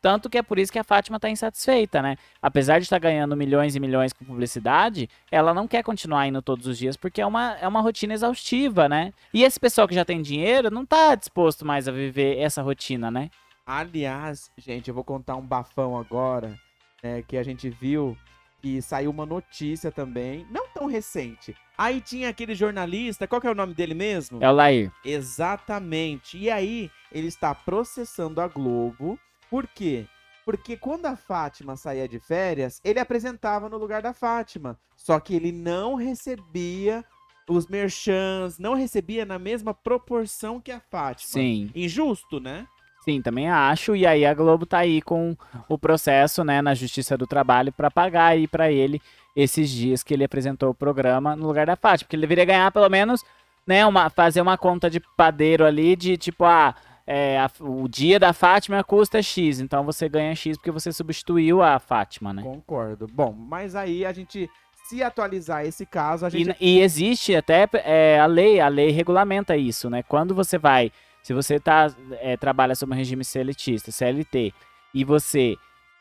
Tanto 0.00 0.30
que 0.30 0.38
é 0.38 0.42
por 0.42 0.58
isso 0.58 0.70
que 0.70 0.78
a 0.78 0.84
Fátima 0.84 1.18
tá 1.18 1.28
insatisfeita, 1.28 2.00
né? 2.00 2.16
Apesar 2.40 2.78
de 2.78 2.84
estar 2.84 3.00
ganhando 3.00 3.36
milhões 3.36 3.74
e 3.74 3.80
milhões 3.80 4.12
com 4.12 4.24
publicidade, 4.24 5.10
ela 5.30 5.52
não 5.52 5.66
quer 5.66 5.82
continuar 5.82 6.26
indo 6.28 6.40
todos 6.40 6.68
os 6.68 6.78
dias 6.78 6.96
porque 6.96 7.20
é 7.20 7.26
uma, 7.26 7.56
é 7.60 7.66
uma 7.66 7.80
rotina 7.80 8.14
exaustiva, 8.14 8.88
né? 8.88 9.12
E 9.34 9.42
esse 9.42 9.58
pessoal 9.58 9.88
que 9.88 9.94
já 9.94 10.04
tem 10.04 10.22
dinheiro 10.22 10.70
não 10.70 10.86
tá 10.86 11.16
disposto 11.16 11.66
mais 11.66 11.88
a 11.88 11.92
viver 11.92 12.38
essa 12.38 12.62
rotina, 12.62 13.10
né? 13.10 13.28
Aliás, 13.66 14.50
gente, 14.56 14.88
eu 14.88 14.94
vou 14.94 15.04
contar 15.04 15.36
um 15.36 15.42
bafão 15.42 15.98
agora, 15.98 16.58
né, 17.02 17.22
que 17.22 17.36
a 17.36 17.42
gente 17.42 17.68
viu 17.68 18.16
que 18.62 18.80
saiu 18.80 19.10
uma 19.10 19.26
notícia 19.26 19.90
também, 19.92 20.46
não 20.50 20.68
tão 20.68 20.86
recente. 20.86 21.54
Aí 21.78 22.00
tinha 22.00 22.28
aquele 22.28 22.56
jornalista, 22.56 23.28
qual 23.28 23.40
que 23.40 23.46
é 23.46 23.50
o 23.50 23.54
nome 23.54 23.72
dele 23.72 23.94
mesmo? 23.94 24.42
É 24.42 24.50
o 24.50 24.52
Lair. 24.52 24.92
Exatamente. 25.04 26.36
E 26.36 26.50
aí 26.50 26.90
ele 27.12 27.28
está 27.28 27.54
processando 27.54 28.40
a 28.40 28.48
Globo. 28.48 29.16
Por 29.48 29.64
quê? 29.68 30.04
Porque 30.44 30.76
quando 30.76 31.06
a 31.06 31.14
Fátima 31.14 31.76
saía 31.76 32.08
de 32.08 32.18
férias, 32.18 32.80
ele 32.82 32.98
apresentava 32.98 33.68
no 33.68 33.78
lugar 33.78 34.02
da 34.02 34.12
Fátima. 34.12 34.76
Só 34.96 35.20
que 35.20 35.36
ele 35.36 35.52
não 35.52 35.94
recebia 35.94 37.04
os 37.48 37.68
merchans, 37.68 38.58
não 38.58 38.74
recebia 38.74 39.24
na 39.24 39.38
mesma 39.38 39.72
proporção 39.72 40.60
que 40.60 40.72
a 40.72 40.80
Fátima. 40.80 41.30
Sim. 41.30 41.70
Injusto, 41.74 42.40
né? 42.40 42.66
Sim, 43.08 43.22
também 43.22 43.48
acho. 43.48 43.96
E 43.96 44.06
aí 44.06 44.26
a 44.26 44.34
Globo 44.34 44.66
tá 44.66 44.78
aí 44.80 45.00
com 45.00 45.34
o 45.66 45.78
processo, 45.78 46.44
né, 46.44 46.60
na 46.60 46.74
Justiça 46.74 47.16
do 47.16 47.26
Trabalho 47.26 47.72
pra 47.72 47.90
pagar 47.90 48.26
aí 48.26 48.46
pra 48.46 48.70
ele 48.70 49.00
esses 49.34 49.70
dias 49.70 50.02
que 50.02 50.12
ele 50.12 50.24
apresentou 50.24 50.68
o 50.68 50.74
programa 50.74 51.34
no 51.34 51.46
lugar 51.46 51.64
da 51.66 51.74
Fátima, 51.74 52.04
porque 52.06 52.16
ele 52.16 52.20
deveria 52.20 52.44
ganhar 52.44 52.70
pelo 52.70 52.88
menos, 52.90 53.24
né, 53.66 53.86
uma 53.86 54.10
fazer 54.10 54.42
uma 54.42 54.58
conta 54.58 54.90
de 54.90 55.00
padeiro 55.16 55.64
ali 55.64 55.96
de 55.96 56.18
tipo, 56.18 56.44
ah, 56.44 56.74
é, 57.06 57.38
a- 57.38 57.50
o 57.60 57.88
dia 57.88 58.18
da 58.18 58.34
Fátima 58.34 58.84
custa 58.84 59.22
X, 59.22 59.58
então 59.60 59.82
você 59.84 60.06
ganha 60.06 60.34
X 60.34 60.58
porque 60.58 60.70
você 60.70 60.92
substituiu 60.92 61.62
a 61.62 61.78
Fátima, 61.78 62.34
né? 62.34 62.42
Concordo. 62.42 63.06
Bom, 63.10 63.32
mas 63.32 63.74
aí 63.74 64.04
a 64.04 64.12
gente 64.12 64.50
se 64.86 65.02
atualizar 65.02 65.64
esse 65.64 65.86
caso, 65.86 66.26
a 66.26 66.28
gente 66.28 66.54
E, 66.60 66.76
e 66.76 66.80
existe 66.80 67.34
até 67.34 67.66
é, 67.84 68.18
a 68.20 68.26
lei, 68.26 68.60
a 68.60 68.68
lei 68.68 68.90
regulamenta 68.90 69.56
isso, 69.56 69.88
né? 69.88 70.02
Quando 70.02 70.34
você 70.34 70.58
vai, 70.58 70.90
se 71.28 71.34
você 71.34 71.60
tá, 71.60 71.94
é, 72.22 72.38
trabalha 72.38 72.74
sob 72.74 72.90
um 72.90 72.96
regime 72.96 73.22
seletista, 73.22 73.92
CLT, 73.92 74.50
e 74.94 75.04
você 75.04 75.56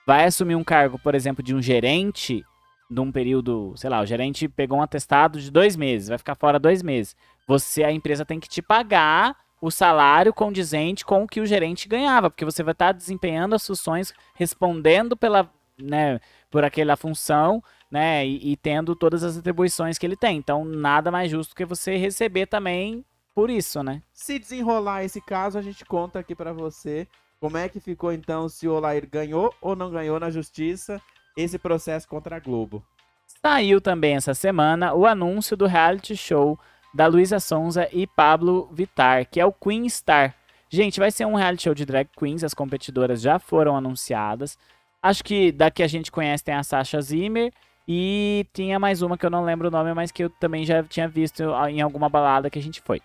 vai 0.05 0.23
assumir 0.23 0.55
um 0.55 0.63
cargo, 0.63 0.97
por 0.97 1.13
exemplo, 1.13 1.43
de 1.43 1.53
um 1.53 1.61
gerente, 1.61 2.45
num 2.89 3.11
período, 3.11 3.73
sei 3.75 3.89
lá, 3.89 3.99
o 3.99 4.05
gerente 4.05 4.47
pegou 4.47 4.77
um 4.77 4.81
atestado 4.81 5.37
de 5.37 5.51
dois 5.51 5.75
meses, 5.75 6.07
vai 6.07 6.17
ficar 6.17 6.33
fora 6.33 6.57
dois 6.57 6.81
meses. 6.81 7.13
Você, 7.45 7.83
a 7.83 7.91
empresa 7.91 8.23
tem 8.23 8.39
que 8.39 8.47
te 8.47 8.61
pagar 8.61 9.35
o 9.59 9.69
salário 9.69 10.33
condizente 10.33 11.03
com 11.03 11.23
o 11.23 11.27
que 11.27 11.41
o 11.41 11.45
gerente 11.45 11.89
ganhava, 11.89 12.29
porque 12.29 12.45
você 12.45 12.63
vai 12.63 12.71
estar 12.71 12.93
desempenhando 12.93 13.53
as 13.53 13.67
funções, 13.67 14.13
respondendo 14.33 15.17
pela, 15.17 15.51
né, 15.77 16.21
por 16.49 16.63
aquela 16.63 16.95
função 16.95 17.61
né? 17.91 18.25
E, 18.25 18.53
e 18.53 18.55
tendo 18.55 18.95
todas 18.95 19.23
as 19.23 19.37
atribuições 19.37 19.97
que 19.97 20.05
ele 20.05 20.15
tem. 20.15 20.37
Então, 20.37 20.63
nada 20.63 21.11
mais 21.11 21.31
justo 21.31 21.55
que 21.55 21.65
você 21.65 21.97
receber 21.97 22.45
também 22.45 23.03
por 23.37 23.51
isso, 23.51 23.83
né? 23.83 24.01
se 24.11 24.39
desenrolar 24.39 25.03
esse 25.03 25.21
caso, 25.21 25.59
a 25.59 25.61
gente 25.61 25.85
conta 25.85 26.17
aqui 26.17 26.33
pra 26.33 26.51
você 26.51 27.07
como 27.39 27.55
é 27.55 27.69
que 27.69 27.79
ficou 27.79 28.11
então 28.11 28.49
se 28.49 28.67
o 28.67 28.73
Olair 28.73 29.07
ganhou 29.07 29.53
ou 29.61 29.75
não 29.75 29.91
ganhou 29.91 30.19
na 30.19 30.31
justiça 30.31 30.99
esse 31.37 31.59
processo 31.59 32.07
contra 32.07 32.37
a 32.37 32.39
Globo. 32.39 32.83
Saiu 33.27 33.79
também 33.79 34.15
essa 34.15 34.33
semana 34.33 34.95
o 34.95 35.05
anúncio 35.05 35.55
do 35.55 35.67
reality 35.67 36.17
show 36.17 36.57
da 36.91 37.05
Luísa 37.05 37.39
Sonza 37.39 37.87
e 37.91 38.07
Pablo 38.07 38.69
Vittar, 38.71 39.27
que 39.29 39.39
é 39.39 39.45
o 39.45 39.53
Queen 39.53 39.87
Star. 39.87 40.33
Gente, 40.67 40.99
vai 40.99 41.11
ser 41.11 41.27
um 41.27 41.35
reality 41.35 41.65
show 41.65 41.75
de 41.75 41.85
drag 41.85 42.09
queens, 42.17 42.43
as 42.43 42.55
competidoras 42.55 43.21
já 43.21 43.37
foram 43.37 43.77
anunciadas. 43.77 44.57
Acho 44.99 45.23
que 45.23 45.51
da 45.51 45.69
que 45.69 45.83
a 45.83 45.87
gente 45.87 46.11
conhece 46.11 46.43
tem 46.43 46.55
a 46.55 46.63
Sasha 46.63 46.99
Zimmer 46.99 47.53
e 47.87 48.47
tinha 48.51 48.79
mais 48.79 49.03
uma 49.03 49.15
que 49.15 49.27
eu 49.27 49.29
não 49.29 49.45
lembro 49.45 49.67
o 49.67 49.71
nome, 49.71 49.93
mas 49.93 50.11
que 50.11 50.23
eu 50.23 50.29
também 50.31 50.65
já 50.65 50.81
tinha 50.81 51.07
visto 51.07 51.43
em 51.69 51.81
alguma 51.81 52.09
balada 52.09 52.49
que 52.49 52.57
a 52.57 52.63
gente 52.63 52.81
foi. 52.81 52.99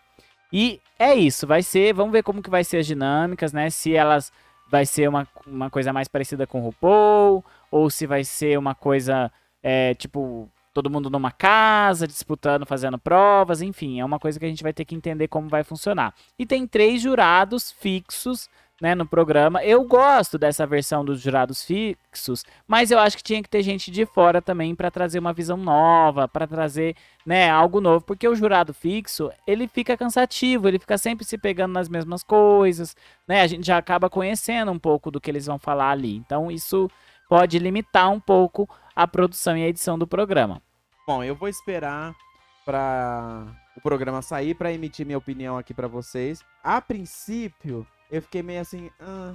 E 0.53 0.81
é 0.99 1.15
isso, 1.15 1.47
vai 1.47 1.63
ser, 1.63 1.95
vamos 1.95 2.13
ver 2.13 2.23
como 2.23 2.43
que 2.43 2.51
vai 2.51 2.63
ser 2.63 2.79
as 2.79 2.87
dinâmicas, 2.87 3.53
né? 3.53 3.71
Se 3.71 3.95
elas 3.95 4.33
vai 4.71 4.87
ser 4.87 5.09
uma, 5.09 5.29
uma 5.47 5.69
coisa 5.71 5.93
mais 5.93 6.09
parecida 6.09 6.47
com 6.47 6.61
o 6.61 6.65
RuPaul, 6.65 7.45
ou 7.71 7.91
se 7.91 8.07
vai 8.07 8.25
ser 8.25 8.59
uma 8.59 8.75
coisa, 8.75 9.31
é, 9.63 9.95
tipo, 9.95 10.49
todo 10.73 10.91
mundo 10.91 11.11
numa 11.11 11.31
casa, 11.31 12.07
disputando, 12.07 12.65
fazendo 12.65 12.99
provas, 12.99 13.61
enfim, 13.61 14.01
é 14.01 14.05
uma 14.05 14.19
coisa 14.19 14.39
que 14.39 14.47
a 14.47 14.49
gente 14.49 14.63
vai 14.63 14.73
ter 14.73 14.85
que 14.85 14.95
entender 14.95 15.29
como 15.29 15.49
vai 15.49 15.63
funcionar. 15.63 16.15
E 16.39 16.47
tem 16.47 16.67
três 16.67 17.03
jurados 17.03 17.71
fixos, 17.73 18.49
né, 18.83 18.97
no 18.97 19.07
programa. 19.07 19.63
Eu 19.63 19.85
gosto 19.85 20.37
dessa 20.37 20.67
versão 20.67 21.05
dos 21.05 21.21
jurados 21.21 21.65
fixos, 21.65 22.45
mas 22.67 22.91
eu 22.91 22.99
acho 22.99 23.17
que 23.17 23.23
tinha 23.23 23.41
que 23.41 23.49
ter 23.49 23.63
gente 23.63 23.93
de 23.93 24.05
fora 24.05 24.43
também 24.43 24.75
para 24.75 24.91
trazer 24.91 25.21
uma 25.21 25.33
visão 25.33 25.57
nova, 25.57 26.27
para 26.27 26.49
trazer, 26.49 26.97
né, 27.25 27.49
algo 27.49 27.81
novo, 27.81 28.05
porque 28.05 28.27
o 28.27 28.35
jurado 28.35 28.75
fixo, 28.75 29.31
ele 29.47 29.69
fica 29.69 29.97
cansativo, 29.97 30.67
ele 30.67 30.81
fica 30.81 30.99
sempre 30.99 31.25
se 31.25 31.39
pegando 31.39 31.71
nas 31.71 31.89
mesmas 31.89 32.25
coisas, 32.25 32.97
né? 33.29 33.43
A 33.43 33.47
gente 33.47 33.65
já 33.65 33.79
acaba 33.79 34.11
conhecendo 34.11 34.73
um 34.73 34.81
pouco 34.81 35.13
do 35.13 35.21
que 35.21 35.31
eles 35.31 35.47
vão 35.47 35.61
falar 35.61 35.91
ali. 35.91 36.17
Então 36.17 36.51
isso 36.51 36.91
pode 37.29 37.61
limitar 37.61 38.11
um 38.11 38.19
pouco 38.19 38.69
a 38.97 39.07
produção 39.07 39.57
e 39.57 39.63
a 39.63 39.69
edição 39.69 39.97
do 39.97 40.09
programa. 40.09 40.61
Bom, 41.07 41.23
eu 41.23 41.37
vou 41.37 41.49
esperar 41.49 42.17
para 42.65 43.47
o 43.77 43.81
programa 43.81 44.23
sair 44.23 44.55
para 44.57 44.73
emitir 44.73 45.07
minha 45.07 45.19
opinião 45.19 45.57
aqui 45.57 45.73
para 45.73 45.87
vocês. 45.87 46.45
A 46.65 46.81
princípio, 46.81 47.87
eu 48.13 48.23
fiquei 48.23 48.43
meio 48.43 48.61
assim, 48.61 48.91
ah, 49.01 49.35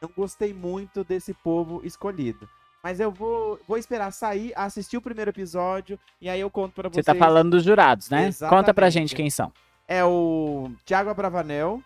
não 0.00 0.10
gostei 0.16 0.52
muito 0.52 1.02
desse 1.02 1.32
povo 1.34 1.80
escolhido. 1.82 2.48
Mas 2.84 3.00
eu 3.00 3.10
vou, 3.10 3.58
vou 3.66 3.76
esperar 3.76 4.12
sair, 4.12 4.52
assistir 4.54 4.96
o 4.96 5.02
primeiro 5.02 5.30
episódio 5.30 5.98
e 6.20 6.28
aí 6.28 6.38
eu 6.38 6.48
conto 6.50 6.74
pra 6.74 6.88
Você 6.88 7.02
vocês. 7.02 7.06
tá 7.06 7.14
falando 7.14 7.50
dos 7.52 7.64
jurados, 7.64 8.08
né? 8.08 8.26
Conta 8.48 8.72
pra 8.72 8.86
Exatamente. 8.86 8.92
gente 8.92 9.16
quem 9.16 9.28
são. 9.30 9.52
É 9.88 10.04
o 10.04 10.70
Thiago 10.84 11.10
Abravanel, 11.10 11.82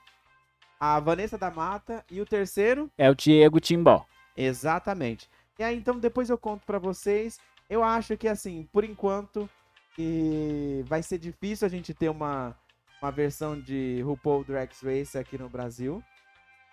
a 0.78 1.00
Vanessa 1.00 1.38
da 1.38 1.50
Mata 1.50 2.04
e 2.10 2.20
o 2.20 2.26
terceiro 2.26 2.90
É 2.98 3.08
o 3.08 3.14
Diego 3.14 3.60
Timbó. 3.60 4.04
Exatamente. 4.36 5.30
E 5.58 5.62
aí, 5.62 5.76
então, 5.76 5.98
depois 5.98 6.28
eu 6.28 6.36
conto 6.36 6.66
pra 6.66 6.78
vocês. 6.78 7.38
Eu 7.70 7.84
acho 7.84 8.16
que, 8.16 8.26
assim, 8.26 8.68
por 8.72 8.82
enquanto, 8.84 9.48
que 9.94 10.84
vai 10.88 11.02
ser 11.02 11.18
difícil 11.18 11.66
a 11.66 11.70
gente 11.70 11.94
ter 11.94 12.08
uma, 12.08 12.54
uma 13.00 13.10
versão 13.12 13.58
de 13.58 14.02
RuPaul 14.02 14.44
Drag 14.44 14.70
Race 14.82 15.16
aqui 15.16 15.38
no 15.38 15.48
Brasil. 15.48 16.02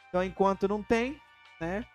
Então, 0.10 0.24
enquanto 0.24 0.68
não 0.68 0.84
tem, 0.84 1.18
né? 1.62 1.86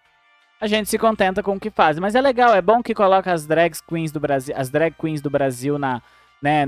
A 0.60 0.66
gente 0.66 0.88
se 0.88 0.98
contenta 0.98 1.42
com 1.42 1.56
o 1.56 1.60
que 1.60 1.70
faz, 1.70 1.98
mas 1.98 2.14
é 2.14 2.20
legal, 2.20 2.54
é 2.54 2.62
bom 2.62 2.82
que 2.82 2.94
coloca 2.94 3.32
as 3.32 3.46
drag 3.46 3.74
queens 3.86 4.10
do 4.12 4.20
Brasil, 4.20 4.54
as 4.56 4.70
drag 4.70 4.94
queens 4.94 5.20
do 5.20 5.28
Brasil 5.28 5.78
na, 5.78 6.00
né, 6.40 6.64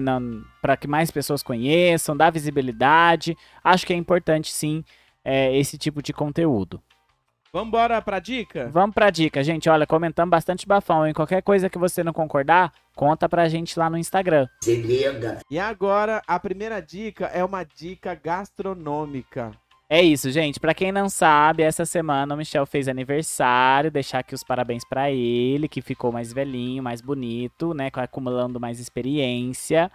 para 0.60 0.76
que 0.76 0.88
mais 0.88 1.10
pessoas 1.10 1.42
conheçam, 1.42 2.16
dar 2.16 2.30
visibilidade. 2.30 3.36
Acho 3.62 3.86
que 3.86 3.92
é 3.92 3.96
importante 3.96 4.52
sim 4.52 4.84
é, 5.24 5.56
esse 5.56 5.78
tipo 5.78 6.02
de 6.02 6.12
conteúdo. 6.12 6.82
Vamos 7.52 7.68
embora 7.68 8.02
pra 8.02 8.18
dica? 8.18 8.68
Vamos 8.70 8.94
pra 8.94 9.08
dica, 9.08 9.42
gente. 9.42 9.68
Olha, 9.70 9.86
comentamos 9.86 10.30
bastante 10.30 10.66
bafão, 10.66 11.06
hein? 11.06 11.14
Qualquer 11.14 11.42
coisa 11.42 11.70
que 11.70 11.78
você 11.78 12.04
não 12.04 12.12
concordar, 12.12 12.70
conta 12.94 13.28
pra 13.28 13.48
gente 13.48 13.78
lá 13.78 13.88
no 13.88 13.96
Instagram. 13.96 14.46
Se 14.62 14.76
liga. 14.76 15.40
E 15.50 15.58
agora, 15.58 16.20
a 16.26 16.38
primeira 16.38 16.82
dica 16.82 17.26
é 17.26 17.42
uma 17.42 17.64
dica 17.64 18.14
gastronômica. 18.14 19.52
É 19.88 20.02
isso, 20.02 20.30
gente. 20.32 20.58
Pra 20.58 20.74
quem 20.74 20.90
não 20.90 21.08
sabe, 21.08 21.62
essa 21.62 21.84
semana 21.84 22.34
o 22.34 22.36
Michel 22.36 22.66
fez 22.66 22.88
aniversário. 22.88 23.90
Deixar 23.90 24.18
aqui 24.18 24.34
os 24.34 24.42
parabéns 24.42 24.84
pra 24.84 25.12
ele, 25.12 25.68
que 25.68 25.80
ficou 25.80 26.10
mais 26.10 26.32
velhinho, 26.32 26.82
mais 26.82 27.00
bonito, 27.00 27.72
né? 27.72 27.88
Acumulando 27.92 28.58
mais 28.58 28.80
experiência. 28.80 29.90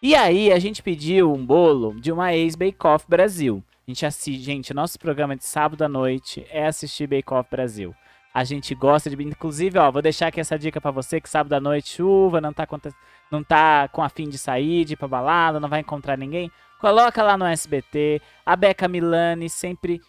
E 0.00 0.14
aí, 0.14 0.52
a 0.52 0.58
gente 0.60 0.80
pediu 0.82 1.32
um 1.32 1.44
bolo 1.44 2.00
de 2.00 2.12
uma 2.12 2.32
ex-Bake 2.32 2.86
Off 2.86 3.04
Brasil. 3.08 3.62
A 3.86 3.90
gente 3.90 4.06
assiste, 4.06 4.40
gente, 4.40 4.72
nosso 4.72 4.96
programa 4.96 5.34
de 5.36 5.44
sábado 5.44 5.82
à 5.82 5.88
noite 5.88 6.46
é 6.48 6.66
assistir 6.66 7.08
Bake 7.08 7.34
Off 7.34 7.50
Brasil. 7.50 7.92
A 8.34 8.44
gente 8.44 8.74
gosta 8.74 9.10
de, 9.10 9.22
inclusive, 9.22 9.78
ó, 9.78 9.90
vou 9.90 10.00
deixar 10.00 10.28
aqui 10.28 10.40
essa 10.40 10.58
dica 10.58 10.80
para 10.80 10.90
você 10.90 11.20
que 11.20 11.28
sábado 11.28 11.52
à 11.52 11.60
noite 11.60 11.96
chuva, 11.96 12.40
não 12.40 12.52
tá 12.52 12.66
não 13.30 13.42
tá 13.42 13.88
com 13.88 14.02
a 14.02 14.08
fim 14.08 14.28
de 14.28 14.38
sair, 14.38 14.84
de 14.84 14.94
ir 14.94 14.96
pra 14.96 15.06
balada, 15.06 15.60
não 15.60 15.68
vai 15.68 15.80
encontrar 15.80 16.16
ninguém. 16.16 16.50
Coloca 16.80 17.22
lá 17.22 17.36
no 17.36 17.44
SBT. 17.44 18.20
A 18.44 18.56
Beca 18.56 18.88
Milani 18.88 19.48
sempre 19.48 20.00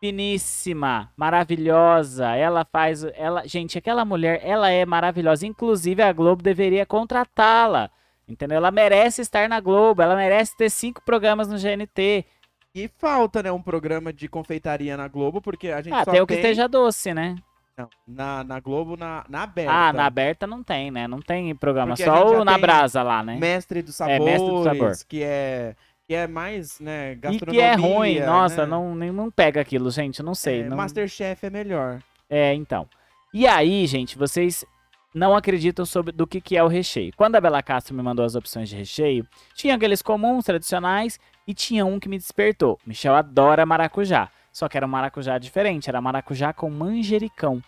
finíssima, 0.00 1.10
maravilhosa. 1.16 2.34
Ela 2.34 2.64
faz, 2.64 3.04
ela, 3.14 3.46
gente, 3.46 3.78
aquela 3.78 4.04
mulher, 4.04 4.40
ela 4.42 4.70
é 4.70 4.84
maravilhosa. 4.84 5.46
Inclusive 5.46 6.02
a 6.02 6.12
Globo 6.12 6.42
deveria 6.42 6.86
contratá-la. 6.86 7.90
Entendeu? 8.28 8.56
Ela 8.56 8.70
merece 8.70 9.22
estar 9.22 9.48
na 9.48 9.60
Globo, 9.60 10.02
ela 10.02 10.16
merece 10.16 10.56
ter 10.56 10.70
cinco 10.70 11.00
programas 11.02 11.48
no 11.48 11.56
GNT. 11.58 12.24
E 12.74 12.88
falta, 12.98 13.42
né, 13.42 13.52
um 13.52 13.62
programa 13.62 14.12
de 14.12 14.28
confeitaria 14.28 14.96
na 14.96 15.08
Globo, 15.08 15.40
porque 15.40 15.68
a 15.68 15.80
gente 15.80 15.94
ah, 15.94 16.04
só 16.04 16.10
tem 16.10 16.20
o 16.20 16.26
que 16.26 16.34
esteja 16.34 16.68
doce, 16.68 17.14
né? 17.14 17.36
Não, 17.76 17.90
na, 18.06 18.42
na 18.42 18.58
Globo, 18.58 18.96
na, 18.96 19.24
na 19.28 19.42
aberta. 19.42 19.72
Ah, 19.72 19.92
na 19.92 20.06
aberta 20.06 20.46
não 20.46 20.62
tem, 20.62 20.90
né? 20.90 21.06
Não 21.06 21.20
tem 21.20 21.54
programa, 21.54 21.90
porque 21.90 22.04
só 22.04 22.40
o 22.40 22.44
na 22.44 22.56
brasa 22.56 23.02
lá, 23.02 23.22
né? 23.22 23.36
Mestre 23.36 23.82
dos 23.82 23.96
Sabores, 23.96 24.20
é, 24.20 24.24
Mestre 24.24 24.50
do 24.50 24.64
Sabor. 24.64 24.92
que 25.06 25.22
é 25.22 25.76
que 26.06 26.14
é 26.14 26.26
mais, 26.28 26.78
né, 26.78 27.16
gastronomia. 27.16 27.72
E 27.72 27.76
que 27.76 27.82
é 27.82 27.88
ruim, 27.88 28.20
nossa, 28.20 28.62
né? 28.64 28.70
não, 28.70 28.94
não 28.94 29.30
pega 29.30 29.60
aquilo, 29.60 29.90
gente, 29.90 30.22
não 30.22 30.34
sei. 30.36 30.60
É, 30.60 30.68
não... 30.68 30.76
Masterchef 30.76 31.44
é 31.44 31.50
melhor. 31.50 32.00
É, 32.30 32.54
então. 32.54 32.88
E 33.34 33.44
aí, 33.46 33.84
gente, 33.88 34.16
vocês 34.16 34.64
não 35.12 35.34
acreditam 35.34 35.84
sobre 35.84 36.12
do 36.12 36.26
que, 36.26 36.40
que 36.40 36.56
é 36.56 36.62
o 36.62 36.68
recheio. 36.68 37.12
Quando 37.16 37.34
a 37.34 37.40
Bela 37.40 37.60
Castro 37.62 37.94
me 37.94 38.02
mandou 38.02 38.24
as 38.24 38.36
opções 38.36 38.68
de 38.68 38.76
recheio, 38.76 39.26
tinha 39.54 39.74
aqueles 39.74 40.00
comuns, 40.00 40.44
tradicionais, 40.44 41.18
e 41.46 41.52
tinha 41.52 41.84
um 41.84 41.98
que 41.98 42.08
me 42.08 42.18
despertou. 42.18 42.78
Michel 42.86 43.14
adora 43.14 43.66
maracujá. 43.66 44.30
Só 44.56 44.70
que 44.70 44.76
era 44.78 44.86
um 44.86 44.88
maracujá 44.88 45.36
diferente, 45.36 45.90
era 45.90 46.00
maracujá 46.00 46.50
com 46.50 46.70
manjericão. 46.70 47.62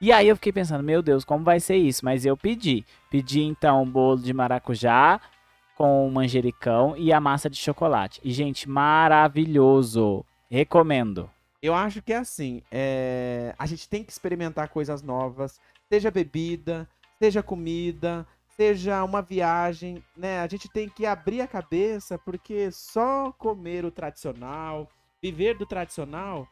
E 0.00 0.10
aí 0.10 0.26
eu 0.26 0.36
fiquei 0.36 0.50
pensando, 0.50 0.82
meu 0.82 1.02
Deus, 1.02 1.22
como 1.22 1.44
vai 1.44 1.60
ser 1.60 1.76
isso? 1.76 2.02
Mas 2.02 2.24
eu 2.24 2.34
pedi. 2.34 2.82
Pedi 3.10 3.42
então 3.42 3.82
um 3.82 3.90
bolo 3.90 4.22
de 4.22 4.32
maracujá 4.32 5.20
com 5.76 6.08
manjericão 6.08 6.96
e 6.96 7.12
a 7.12 7.20
massa 7.20 7.50
de 7.50 7.58
chocolate. 7.58 8.22
E, 8.24 8.32
gente, 8.32 8.66
maravilhoso. 8.66 10.24
Recomendo. 10.50 11.28
Eu 11.60 11.74
acho 11.74 12.00
que 12.00 12.14
é 12.14 12.16
assim, 12.16 12.62
é... 12.70 13.54
a 13.58 13.66
gente 13.66 13.86
tem 13.86 14.02
que 14.02 14.10
experimentar 14.10 14.70
coisas 14.70 15.02
novas, 15.02 15.60
seja 15.92 16.10
bebida, 16.10 16.88
seja 17.18 17.42
comida, 17.42 18.26
seja 18.56 19.04
uma 19.04 19.20
viagem, 19.20 20.02
né? 20.16 20.40
A 20.40 20.46
gente 20.46 20.70
tem 20.70 20.88
que 20.88 21.04
abrir 21.04 21.42
a 21.42 21.46
cabeça, 21.46 22.18
porque 22.18 22.70
só 22.72 23.30
comer 23.32 23.84
o 23.84 23.90
tradicional, 23.90 24.88
viver 25.22 25.56
do 25.56 25.66
tradicional, 25.66 26.48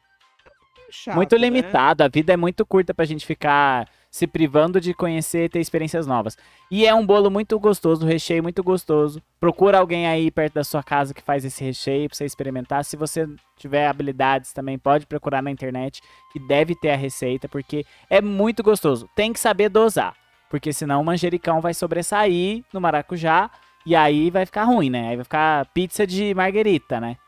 é 0.46 0.92
chato, 0.92 1.16
muito 1.16 1.36
limitado. 1.36 2.02
Né? 2.02 2.06
A 2.06 2.08
vida 2.08 2.32
é 2.32 2.36
muito 2.36 2.64
curta 2.66 2.92
pra 2.92 3.04
gente 3.04 3.24
ficar 3.24 3.88
se 4.10 4.26
privando 4.26 4.80
de 4.80 4.94
conhecer 4.94 5.44
e 5.44 5.48
ter 5.48 5.60
experiências 5.60 6.06
novas. 6.06 6.36
E 6.70 6.86
é 6.86 6.94
um 6.94 7.04
bolo 7.04 7.30
muito 7.30 7.58
gostoso, 7.58 8.04
um 8.04 8.08
recheio 8.08 8.42
muito 8.42 8.62
gostoso. 8.62 9.22
Procura 9.38 9.78
alguém 9.78 10.06
aí 10.06 10.30
perto 10.30 10.54
da 10.54 10.64
sua 10.64 10.82
casa 10.82 11.12
que 11.12 11.22
faz 11.22 11.44
esse 11.44 11.62
recheio 11.62 12.08
pra 12.08 12.16
você 12.16 12.24
experimentar. 12.24 12.84
Se 12.84 12.96
você 12.96 13.28
tiver 13.56 13.86
habilidades 13.86 14.52
também, 14.52 14.78
pode 14.78 15.06
procurar 15.06 15.42
na 15.42 15.50
internet, 15.50 16.00
que 16.32 16.38
deve 16.38 16.74
ter 16.74 16.90
a 16.90 16.96
receita, 16.96 17.48
porque 17.48 17.84
é 18.08 18.20
muito 18.20 18.62
gostoso. 18.62 19.08
Tem 19.14 19.32
que 19.32 19.40
saber 19.40 19.68
dosar. 19.68 20.14
Porque 20.48 20.72
senão 20.72 21.02
o 21.02 21.04
manjericão 21.04 21.60
vai 21.60 21.74
sobressair 21.74 22.64
no 22.72 22.80
maracujá 22.80 23.50
e 23.84 23.94
aí 23.94 24.30
vai 24.30 24.46
ficar 24.46 24.64
ruim, 24.64 24.88
né? 24.88 25.10
Aí 25.10 25.16
vai 25.16 25.24
ficar 25.24 25.66
pizza 25.66 26.06
de 26.06 26.32
marguerita, 26.34 26.98
né? 26.98 27.18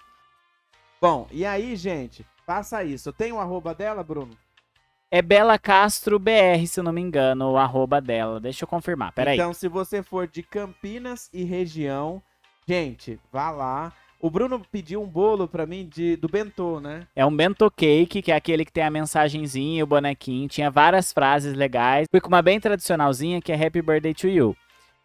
Bom, 1.00 1.26
e 1.32 1.46
aí, 1.46 1.76
gente, 1.76 2.26
faça 2.44 2.84
isso. 2.84 3.10
Tem 3.10 3.32
o 3.32 3.36
um 3.36 3.40
arroba 3.40 3.74
dela, 3.74 4.04
Bruno? 4.04 4.36
É 5.10 5.22
Bela 5.22 5.58
Castro 5.58 6.18
BR, 6.18 6.66
se 6.66 6.82
não 6.82 6.92
me 6.92 7.00
engano, 7.00 7.52
o 7.52 7.56
arroba 7.56 8.02
dela. 8.02 8.38
Deixa 8.38 8.64
eu 8.64 8.68
confirmar, 8.68 9.10
peraí. 9.12 9.34
Então, 9.34 9.54
se 9.54 9.66
você 9.66 10.02
for 10.02 10.28
de 10.28 10.42
Campinas 10.42 11.30
e 11.32 11.42
região, 11.42 12.22
gente, 12.68 13.18
vá 13.32 13.50
lá. 13.50 13.92
O 14.20 14.28
Bruno 14.28 14.60
pediu 14.70 15.02
um 15.02 15.08
bolo 15.08 15.48
para 15.48 15.64
mim 15.64 15.88
de, 15.88 16.16
do 16.16 16.28
bentô, 16.28 16.78
né? 16.78 17.06
É 17.16 17.24
um 17.24 17.34
bentô 17.34 17.70
cake, 17.70 18.20
que 18.20 18.30
é 18.30 18.36
aquele 18.36 18.66
que 18.66 18.72
tem 18.72 18.84
a 18.84 18.90
mensagenzinha, 18.90 19.82
o 19.82 19.86
bonequinho. 19.86 20.46
Tinha 20.46 20.70
várias 20.70 21.14
frases 21.14 21.54
legais. 21.54 22.06
Fui 22.10 22.20
com 22.20 22.28
uma 22.28 22.42
bem 22.42 22.60
tradicionalzinha, 22.60 23.40
que 23.40 23.50
é 23.50 23.66
Happy 23.66 23.80
Birthday 23.80 24.12
to 24.12 24.28
You. 24.28 24.54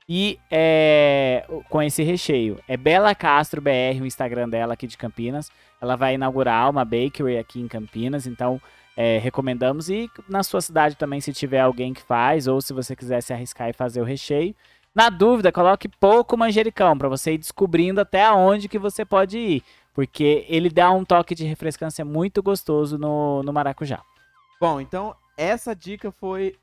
E 0.08 0.40
é, 0.52 1.46
com 1.70 1.82
esse 1.82 2.04
recheio. 2.04 2.60
É 2.68 2.78
Bela 2.78 3.16
Castro 3.16 3.62
BR, 3.62 4.02
o 4.02 4.06
Instagram 4.06 4.48
dela 4.48 4.74
aqui 4.74 4.86
de 4.86 4.98
Campinas. 4.98 5.52
Ela 5.82 5.96
vai 5.96 6.14
inaugurar 6.14 6.70
uma 6.70 6.86
bakery 6.86 7.38
aqui 7.38 7.60
em 7.60 7.68
Campinas, 7.68 8.28
então 8.28 8.62
é, 8.96 9.18
recomendamos. 9.18 9.90
E 9.90 10.10
na 10.30 10.44
sua 10.44 10.62
cidade 10.62 10.96
também, 10.96 11.20
se 11.20 11.34
tiver 11.34 11.60
alguém 11.60 11.94
que 11.94 12.04
faz, 12.04 12.48
ou 12.48 12.62
se 12.62 12.72
você 12.72 12.96
quiser 12.96 13.22
se 13.22 13.34
arriscar 13.34 13.70
e 13.70 13.74
fazer 13.74 14.00
o 14.00 14.06
recheio, 14.06 14.56
na 14.94 15.10
dúvida, 15.10 15.52
coloque 15.52 15.90
pouco 15.90 16.38
manjericão 16.38 16.98
para 16.98 17.10
você 17.10 17.34
ir 17.34 17.38
descobrindo 17.38 18.00
até 18.00 18.24
aonde 18.24 18.70
que 18.70 18.80
você 18.80 19.04
pode 19.04 19.38
ir, 19.38 19.64
porque 19.94 20.46
ele 20.48 20.70
dá 20.70 20.90
um 20.92 21.04
toque 21.04 21.36
de 21.36 21.44
refrescância 21.44 22.06
muito 22.06 22.42
gostoso 22.42 22.98
no, 22.98 23.44
no 23.44 23.52
maracujá. 23.52 24.02
Bom, 24.62 24.80
então 24.80 25.14
essa 25.38 25.76
dica 25.76 26.14
foi 26.14 26.56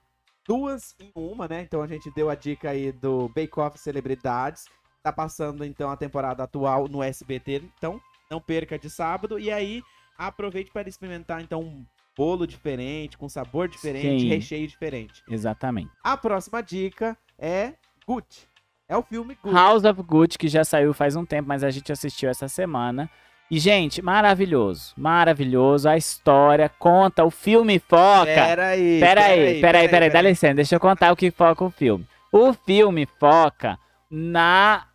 duas 0.46 0.94
em 1.00 1.10
uma, 1.14 1.48
né? 1.48 1.62
Então 1.62 1.82
a 1.82 1.86
gente 1.86 2.10
deu 2.10 2.28
a 2.28 2.34
dica 2.34 2.70
aí 2.70 2.92
do 2.92 3.28
Bake 3.28 3.58
Off 3.58 3.78
Celebridades. 3.78 4.64
Tá 5.02 5.12
passando 5.12 5.64
então 5.64 5.90
a 5.90 5.96
temporada 5.96 6.44
atual 6.44 6.86
no 6.88 7.02
SBT, 7.02 7.62
então 7.76 8.00
não 8.30 8.40
perca 8.40 8.78
de 8.78 8.88
sábado 8.88 9.38
e 9.38 9.50
aí 9.50 9.82
aproveite 10.16 10.70
para 10.70 10.88
experimentar 10.88 11.42
então 11.42 11.60
um 11.60 11.84
bolo 12.16 12.46
diferente, 12.46 13.18
com 13.18 13.28
sabor 13.28 13.68
diferente, 13.68 14.22
Sim. 14.22 14.28
recheio 14.28 14.66
diferente. 14.66 15.22
Exatamente. 15.28 15.90
A 16.04 16.16
próxima 16.16 16.62
dica 16.62 17.16
é 17.38 17.74
Gucci. 18.06 18.46
É 18.88 18.96
o 18.96 19.02
filme 19.02 19.34
Gucci. 19.34 19.54
House 19.54 19.84
of 19.84 20.02
Gucci, 20.02 20.38
que 20.38 20.48
já 20.48 20.64
saiu 20.64 20.92
faz 20.92 21.16
um 21.16 21.24
tempo, 21.24 21.48
mas 21.48 21.64
a 21.64 21.70
gente 21.70 21.90
assistiu 21.90 22.28
essa 22.28 22.46
semana. 22.48 23.10
E, 23.52 23.58
gente, 23.58 24.00
maravilhoso. 24.00 24.94
Maravilhoso. 24.96 25.86
A 25.86 25.94
história 25.94 26.70
conta, 26.70 27.22
o 27.22 27.30
filme 27.30 27.78
foca. 27.78 28.24
Peraí. 28.24 28.98
Peraí, 28.98 29.60
peraí, 29.60 29.88
peraí. 29.90 30.08
Dá 30.10 30.22
licença, 30.22 30.54
deixa 30.54 30.76
eu 30.76 30.80
contar 30.80 31.12
o 31.12 31.16
que 31.16 31.30
foca 31.30 31.62
o 31.62 31.68
filme. 31.68 32.08
O 32.32 32.54
filme 32.54 33.06
foca 33.20 33.78
na 34.10 34.86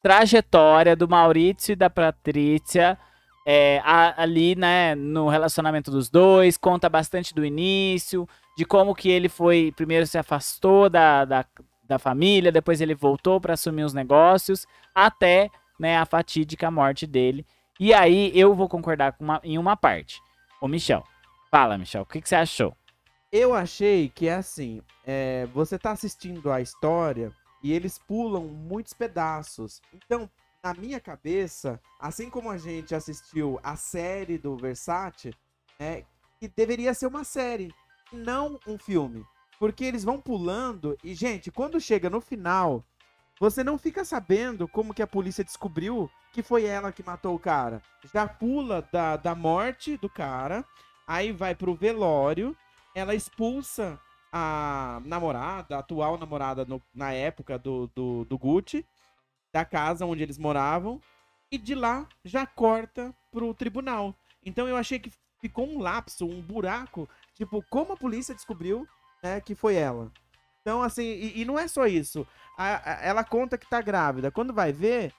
trajetória 0.00 0.94
do 0.94 1.08
Maurício 1.08 1.72
e 1.72 1.76
da 1.76 1.90
Patrícia. 1.90 2.96
É, 3.44 3.82
ali, 3.84 4.54
né, 4.54 4.94
no 4.94 5.28
relacionamento 5.28 5.90
dos 5.90 6.08
dois, 6.08 6.56
conta 6.56 6.88
bastante 6.88 7.34
do 7.34 7.44
início, 7.44 8.28
de 8.56 8.64
como 8.64 8.94
que 8.94 9.10
ele 9.10 9.28
foi, 9.28 9.72
primeiro 9.74 10.06
se 10.06 10.16
afastou 10.16 10.88
da, 10.88 11.24
da, 11.24 11.44
da 11.82 11.98
família, 11.98 12.52
depois 12.52 12.80
ele 12.80 12.94
voltou 12.94 13.40
para 13.40 13.54
assumir 13.54 13.82
os 13.82 13.92
negócios, 13.92 14.68
até 14.94 15.50
né, 15.80 15.98
a 15.98 16.06
fatídica 16.06 16.70
morte 16.70 17.08
dele. 17.08 17.44
E 17.78 17.92
aí 17.92 18.30
eu 18.38 18.54
vou 18.54 18.68
concordar 18.68 19.16
uma, 19.18 19.40
em 19.42 19.58
uma 19.58 19.76
parte. 19.76 20.22
O 20.60 20.68
Michel. 20.68 21.04
Fala, 21.50 21.76
Michel, 21.76 22.02
o 22.02 22.06
que, 22.06 22.20
que 22.20 22.28
você 22.28 22.36
achou? 22.36 22.76
Eu 23.30 23.52
achei 23.52 24.08
que 24.08 24.28
é 24.28 24.34
assim: 24.34 24.80
é, 25.04 25.46
você 25.46 25.78
tá 25.78 25.90
assistindo 25.90 26.52
a 26.52 26.60
história 26.60 27.32
e 27.62 27.72
eles 27.72 27.98
pulam 27.98 28.44
muitos 28.44 28.92
pedaços. 28.92 29.80
Então, 29.92 30.30
na 30.62 30.72
minha 30.72 31.00
cabeça, 31.00 31.80
assim 31.98 32.30
como 32.30 32.50
a 32.50 32.56
gente 32.56 32.94
assistiu 32.94 33.58
a 33.62 33.76
série 33.76 34.38
do 34.38 34.56
Versace, 34.56 35.34
é, 35.78 36.04
que 36.38 36.48
deveria 36.48 36.94
ser 36.94 37.06
uma 37.06 37.24
série, 37.24 37.72
não 38.12 38.58
um 38.66 38.78
filme. 38.78 39.24
Porque 39.58 39.84
eles 39.84 40.04
vão 40.04 40.20
pulando 40.20 40.96
e, 41.02 41.14
gente, 41.14 41.50
quando 41.50 41.80
chega 41.80 42.08
no 42.08 42.20
final, 42.20 42.84
você 43.38 43.64
não 43.64 43.78
fica 43.78 44.04
sabendo 44.04 44.68
como 44.68 44.94
que 44.94 45.02
a 45.02 45.06
polícia 45.06 45.44
descobriu 45.44 46.10
que 46.32 46.42
foi 46.42 46.64
ela 46.64 46.92
que 46.92 47.02
matou 47.02 47.34
o 47.34 47.38
cara. 47.38 47.82
Já 48.12 48.26
pula 48.26 48.86
da, 48.92 49.16
da 49.16 49.34
morte 49.34 49.96
do 49.96 50.08
cara, 50.08 50.64
aí 51.06 51.32
vai 51.32 51.54
pro 51.54 51.74
velório, 51.74 52.56
ela 52.94 53.14
expulsa 53.14 53.98
a 54.32 55.00
namorada, 55.04 55.76
a 55.76 55.78
atual 55.78 56.18
namorada 56.18 56.64
no, 56.64 56.82
na 56.92 57.12
época 57.12 57.58
do, 57.58 57.88
do, 57.94 58.24
do 58.24 58.36
Gucci, 58.36 58.84
da 59.52 59.64
casa 59.64 60.04
onde 60.04 60.22
eles 60.22 60.38
moravam 60.38 61.00
e 61.50 61.56
de 61.56 61.74
lá 61.74 62.08
já 62.24 62.44
corta 62.44 63.14
pro 63.30 63.54
tribunal. 63.54 64.14
Então 64.44 64.66
eu 64.66 64.76
achei 64.76 64.98
que 64.98 65.12
ficou 65.40 65.68
um 65.68 65.78
lapso, 65.78 66.26
um 66.26 66.42
buraco, 66.42 67.08
tipo, 67.34 67.64
como 67.70 67.92
a 67.92 67.96
polícia 67.96 68.34
descobriu, 68.34 68.88
né, 69.22 69.40
que 69.40 69.54
foi 69.54 69.76
ela. 69.76 70.10
Então, 70.64 70.82
assim, 70.82 71.02
e, 71.04 71.42
e 71.42 71.44
não 71.44 71.58
é 71.58 71.68
só 71.68 71.86
isso. 71.86 72.26
A- 72.56 72.92
a- 72.92 73.04
ela 73.04 73.22
conta 73.22 73.58
que 73.58 73.68
tá 73.68 73.82
grávida. 73.82 74.30
Quando 74.30 74.50
vai 74.54 74.72
ver, 74.72 75.12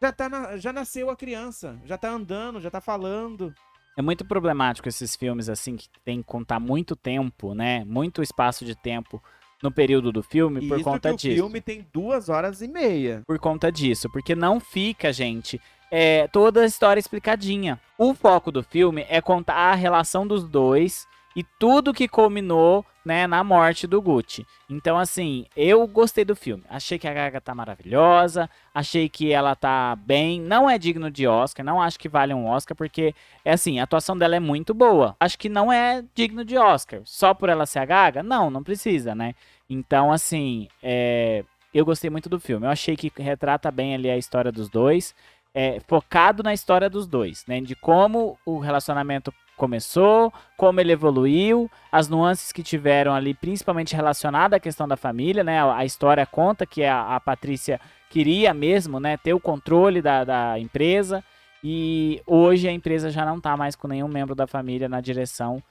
já, 0.00 0.10
tá 0.10 0.30
na- 0.30 0.56
já 0.56 0.72
nasceu 0.72 1.10
a 1.10 1.16
criança, 1.16 1.78
já 1.84 1.98
tá 1.98 2.08
andando, 2.08 2.58
já 2.58 2.70
tá 2.70 2.80
falando. 2.80 3.54
É 3.98 4.00
muito 4.00 4.24
problemático 4.24 4.88
esses 4.88 5.14
filmes 5.14 5.50
assim 5.50 5.76
que 5.76 5.86
tem 6.02 6.22
que 6.22 6.24
contar 6.24 6.58
muito 6.58 6.96
tempo, 6.96 7.54
né? 7.54 7.84
Muito 7.84 8.22
espaço 8.22 8.64
de 8.64 8.74
tempo 8.74 9.22
no 9.62 9.70
período 9.70 10.10
do 10.10 10.22
filme 10.22 10.66
por 10.66 10.82
conta 10.82 11.10
que 11.10 11.14
o 11.14 11.18
disso. 11.18 11.34
filme 11.34 11.60
tem 11.60 11.86
duas 11.92 12.30
horas 12.30 12.62
e 12.62 12.66
meia. 12.66 13.20
Por 13.26 13.38
conta 13.38 13.70
disso, 13.70 14.08
porque 14.10 14.34
não 14.34 14.58
fica, 14.58 15.12
gente, 15.12 15.60
é, 15.90 16.26
toda 16.28 16.62
a 16.62 16.64
história 16.64 16.98
explicadinha. 16.98 17.78
O 17.98 18.14
foco 18.14 18.50
do 18.50 18.62
filme 18.62 19.04
é 19.10 19.20
contar 19.20 19.54
a 19.56 19.74
relação 19.74 20.26
dos 20.26 20.44
dois 20.48 21.06
e 21.34 21.42
tudo 21.42 21.94
que 21.94 22.08
culminou, 22.08 22.84
né, 23.04 23.26
na 23.26 23.42
morte 23.42 23.86
do 23.86 24.00
Gucci. 24.00 24.46
Então, 24.70 24.96
assim, 24.96 25.46
eu 25.56 25.86
gostei 25.86 26.24
do 26.24 26.36
filme. 26.36 26.62
Achei 26.68 26.98
que 26.98 27.08
a 27.08 27.12
Gaga 27.12 27.40
tá 27.40 27.54
maravilhosa, 27.54 28.48
achei 28.74 29.08
que 29.08 29.32
ela 29.32 29.56
tá 29.56 29.96
bem. 29.96 30.40
Não 30.40 30.70
é 30.70 30.78
digno 30.78 31.10
de 31.10 31.26
Oscar, 31.26 31.64
não 31.64 31.82
acho 31.82 31.98
que 31.98 32.08
vale 32.08 32.32
um 32.32 32.46
Oscar, 32.46 32.76
porque, 32.76 33.14
é 33.44 33.52
assim, 33.52 33.80
a 33.80 33.84
atuação 33.84 34.16
dela 34.16 34.36
é 34.36 34.40
muito 34.40 34.72
boa. 34.72 35.16
Acho 35.18 35.38
que 35.38 35.48
não 35.48 35.72
é 35.72 36.04
digno 36.14 36.44
de 36.44 36.56
Oscar. 36.56 37.00
Só 37.04 37.34
por 37.34 37.48
ela 37.48 37.66
ser 37.66 37.80
a 37.80 37.84
Gaga? 37.84 38.22
Não, 38.22 38.50
não 38.50 38.62
precisa, 38.62 39.14
né? 39.14 39.34
Então, 39.68 40.12
assim, 40.12 40.68
é, 40.82 41.44
eu 41.72 41.84
gostei 41.84 42.10
muito 42.10 42.28
do 42.28 42.38
filme. 42.38 42.66
Eu 42.66 42.70
achei 42.70 42.96
que 42.96 43.12
retrata 43.16 43.70
bem 43.70 43.94
ali 43.94 44.10
a 44.10 44.18
história 44.18 44.52
dos 44.52 44.68
dois, 44.68 45.14
é, 45.54 45.80
focado 45.86 46.42
na 46.42 46.54
história 46.54 46.88
dos 46.88 47.06
dois, 47.06 47.44
né? 47.46 47.60
De 47.60 47.74
como 47.74 48.38
o 48.44 48.58
relacionamento 48.58 49.32
começou, 49.62 50.32
como 50.56 50.80
ele 50.80 50.90
evoluiu, 50.90 51.70
as 51.92 52.08
nuances 52.08 52.50
que 52.50 52.64
tiveram 52.64 53.14
ali, 53.14 53.32
principalmente 53.32 53.94
relacionada 53.94 54.56
à 54.56 54.60
questão 54.60 54.88
da 54.88 54.96
família, 54.96 55.44
né? 55.44 55.62
A 55.62 55.84
história 55.84 56.26
conta 56.26 56.66
que 56.66 56.82
a, 56.82 57.14
a 57.14 57.20
Patrícia 57.20 57.80
queria 58.10 58.52
mesmo, 58.52 58.98
né, 58.98 59.16
ter 59.16 59.32
o 59.32 59.38
controle 59.38 60.02
da, 60.02 60.24
da 60.24 60.58
empresa 60.58 61.22
e 61.62 62.20
hoje 62.26 62.66
a 62.66 62.72
empresa 62.72 63.08
já 63.08 63.24
não 63.24 63.40
tá 63.40 63.56
mais 63.56 63.76
com 63.76 63.86
nenhum 63.86 64.08
membro 64.08 64.34
da 64.34 64.48
família 64.48 64.88
na 64.88 65.00
direção, 65.00 65.62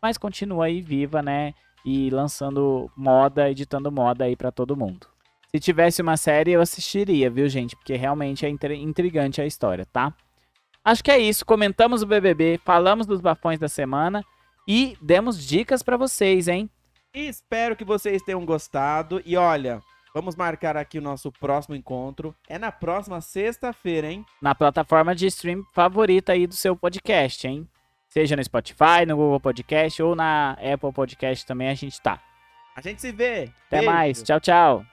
mas 0.00 0.16
continua 0.16 0.64
aí 0.64 0.80
viva, 0.80 1.20
né? 1.20 1.52
E 1.84 2.08
lançando 2.08 2.90
moda, 2.96 3.50
editando 3.50 3.92
moda 3.92 4.24
aí 4.24 4.34
pra 4.34 4.50
todo 4.50 4.74
mundo. 4.74 5.06
Se 5.50 5.60
tivesse 5.60 6.00
uma 6.00 6.16
série, 6.16 6.52
eu 6.52 6.62
assistiria, 6.62 7.28
viu, 7.28 7.46
gente? 7.46 7.76
Porque 7.76 7.94
realmente 7.94 8.46
é 8.46 8.48
intri- 8.48 8.82
intrigante 8.82 9.42
a 9.42 9.46
história, 9.46 9.84
tá? 9.92 10.14
Acho 10.84 11.02
que 11.02 11.10
é 11.10 11.18
isso. 11.18 11.46
Comentamos 11.46 12.02
o 12.02 12.06
BBB, 12.06 12.60
falamos 12.64 13.06
dos 13.06 13.20
bafões 13.20 13.58
da 13.58 13.68
semana 13.68 14.24
e 14.68 14.96
demos 15.00 15.42
dicas 15.42 15.82
pra 15.82 15.96
vocês, 15.96 16.46
hein? 16.48 16.68
Espero 17.12 17.76
que 17.76 17.84
vocês 17.84 18.22
tenham 18.22 18.44
gostado. 18.44 19.22
E 19.24 19.36
olha, 19.36 19.80
vamos 20.14 20.36
marcar 20.36 20.76
aqui 20.76 20.98
o 20.98 21.02
nosso 21.02 21.32
próximo 21.32 21.74
encontro. 21.74 22.34
É 22.48 22.58
na 22.58 22.70
próxima 22.72 23.20
sexta-feira, 23.20 24.10
hein? 24.10 24.26
Na 24.42 24.54
plataforma 24.54 25.14
de 25.14 25.26
stream 25.26 25.64
favorita 25.72 26.32
aí 26.32 26.46
do 26.46 26.54
seu 26.54 26.76
podcast, 26.76 27.46
hein? 27.46 27.68
Seja 28.08 28.36
no 28.36 28.44
Spotify, 28.44 29.06
no 29.06 29.16
Google 29.16 29.40
Podcast 29.40 30.02
ou 30.02 30.14
na 30.14 30.52
Apple 30.52 30.92
Podcast 30.92 31.46
também 31.46 31.68
a 31.68 31.74
gente 31.74 32.00
tá. 32.00 32.20
A 32.76 32.80
gente 32.80 33.00
se 33.00 33.10
vê. 33.10 33.50
Até 33.66 33.78
Beijo. 33.78 33.90
mais. 33.90 34.22
Tchau, 34.22 34.40
tchau. 34.40 34.84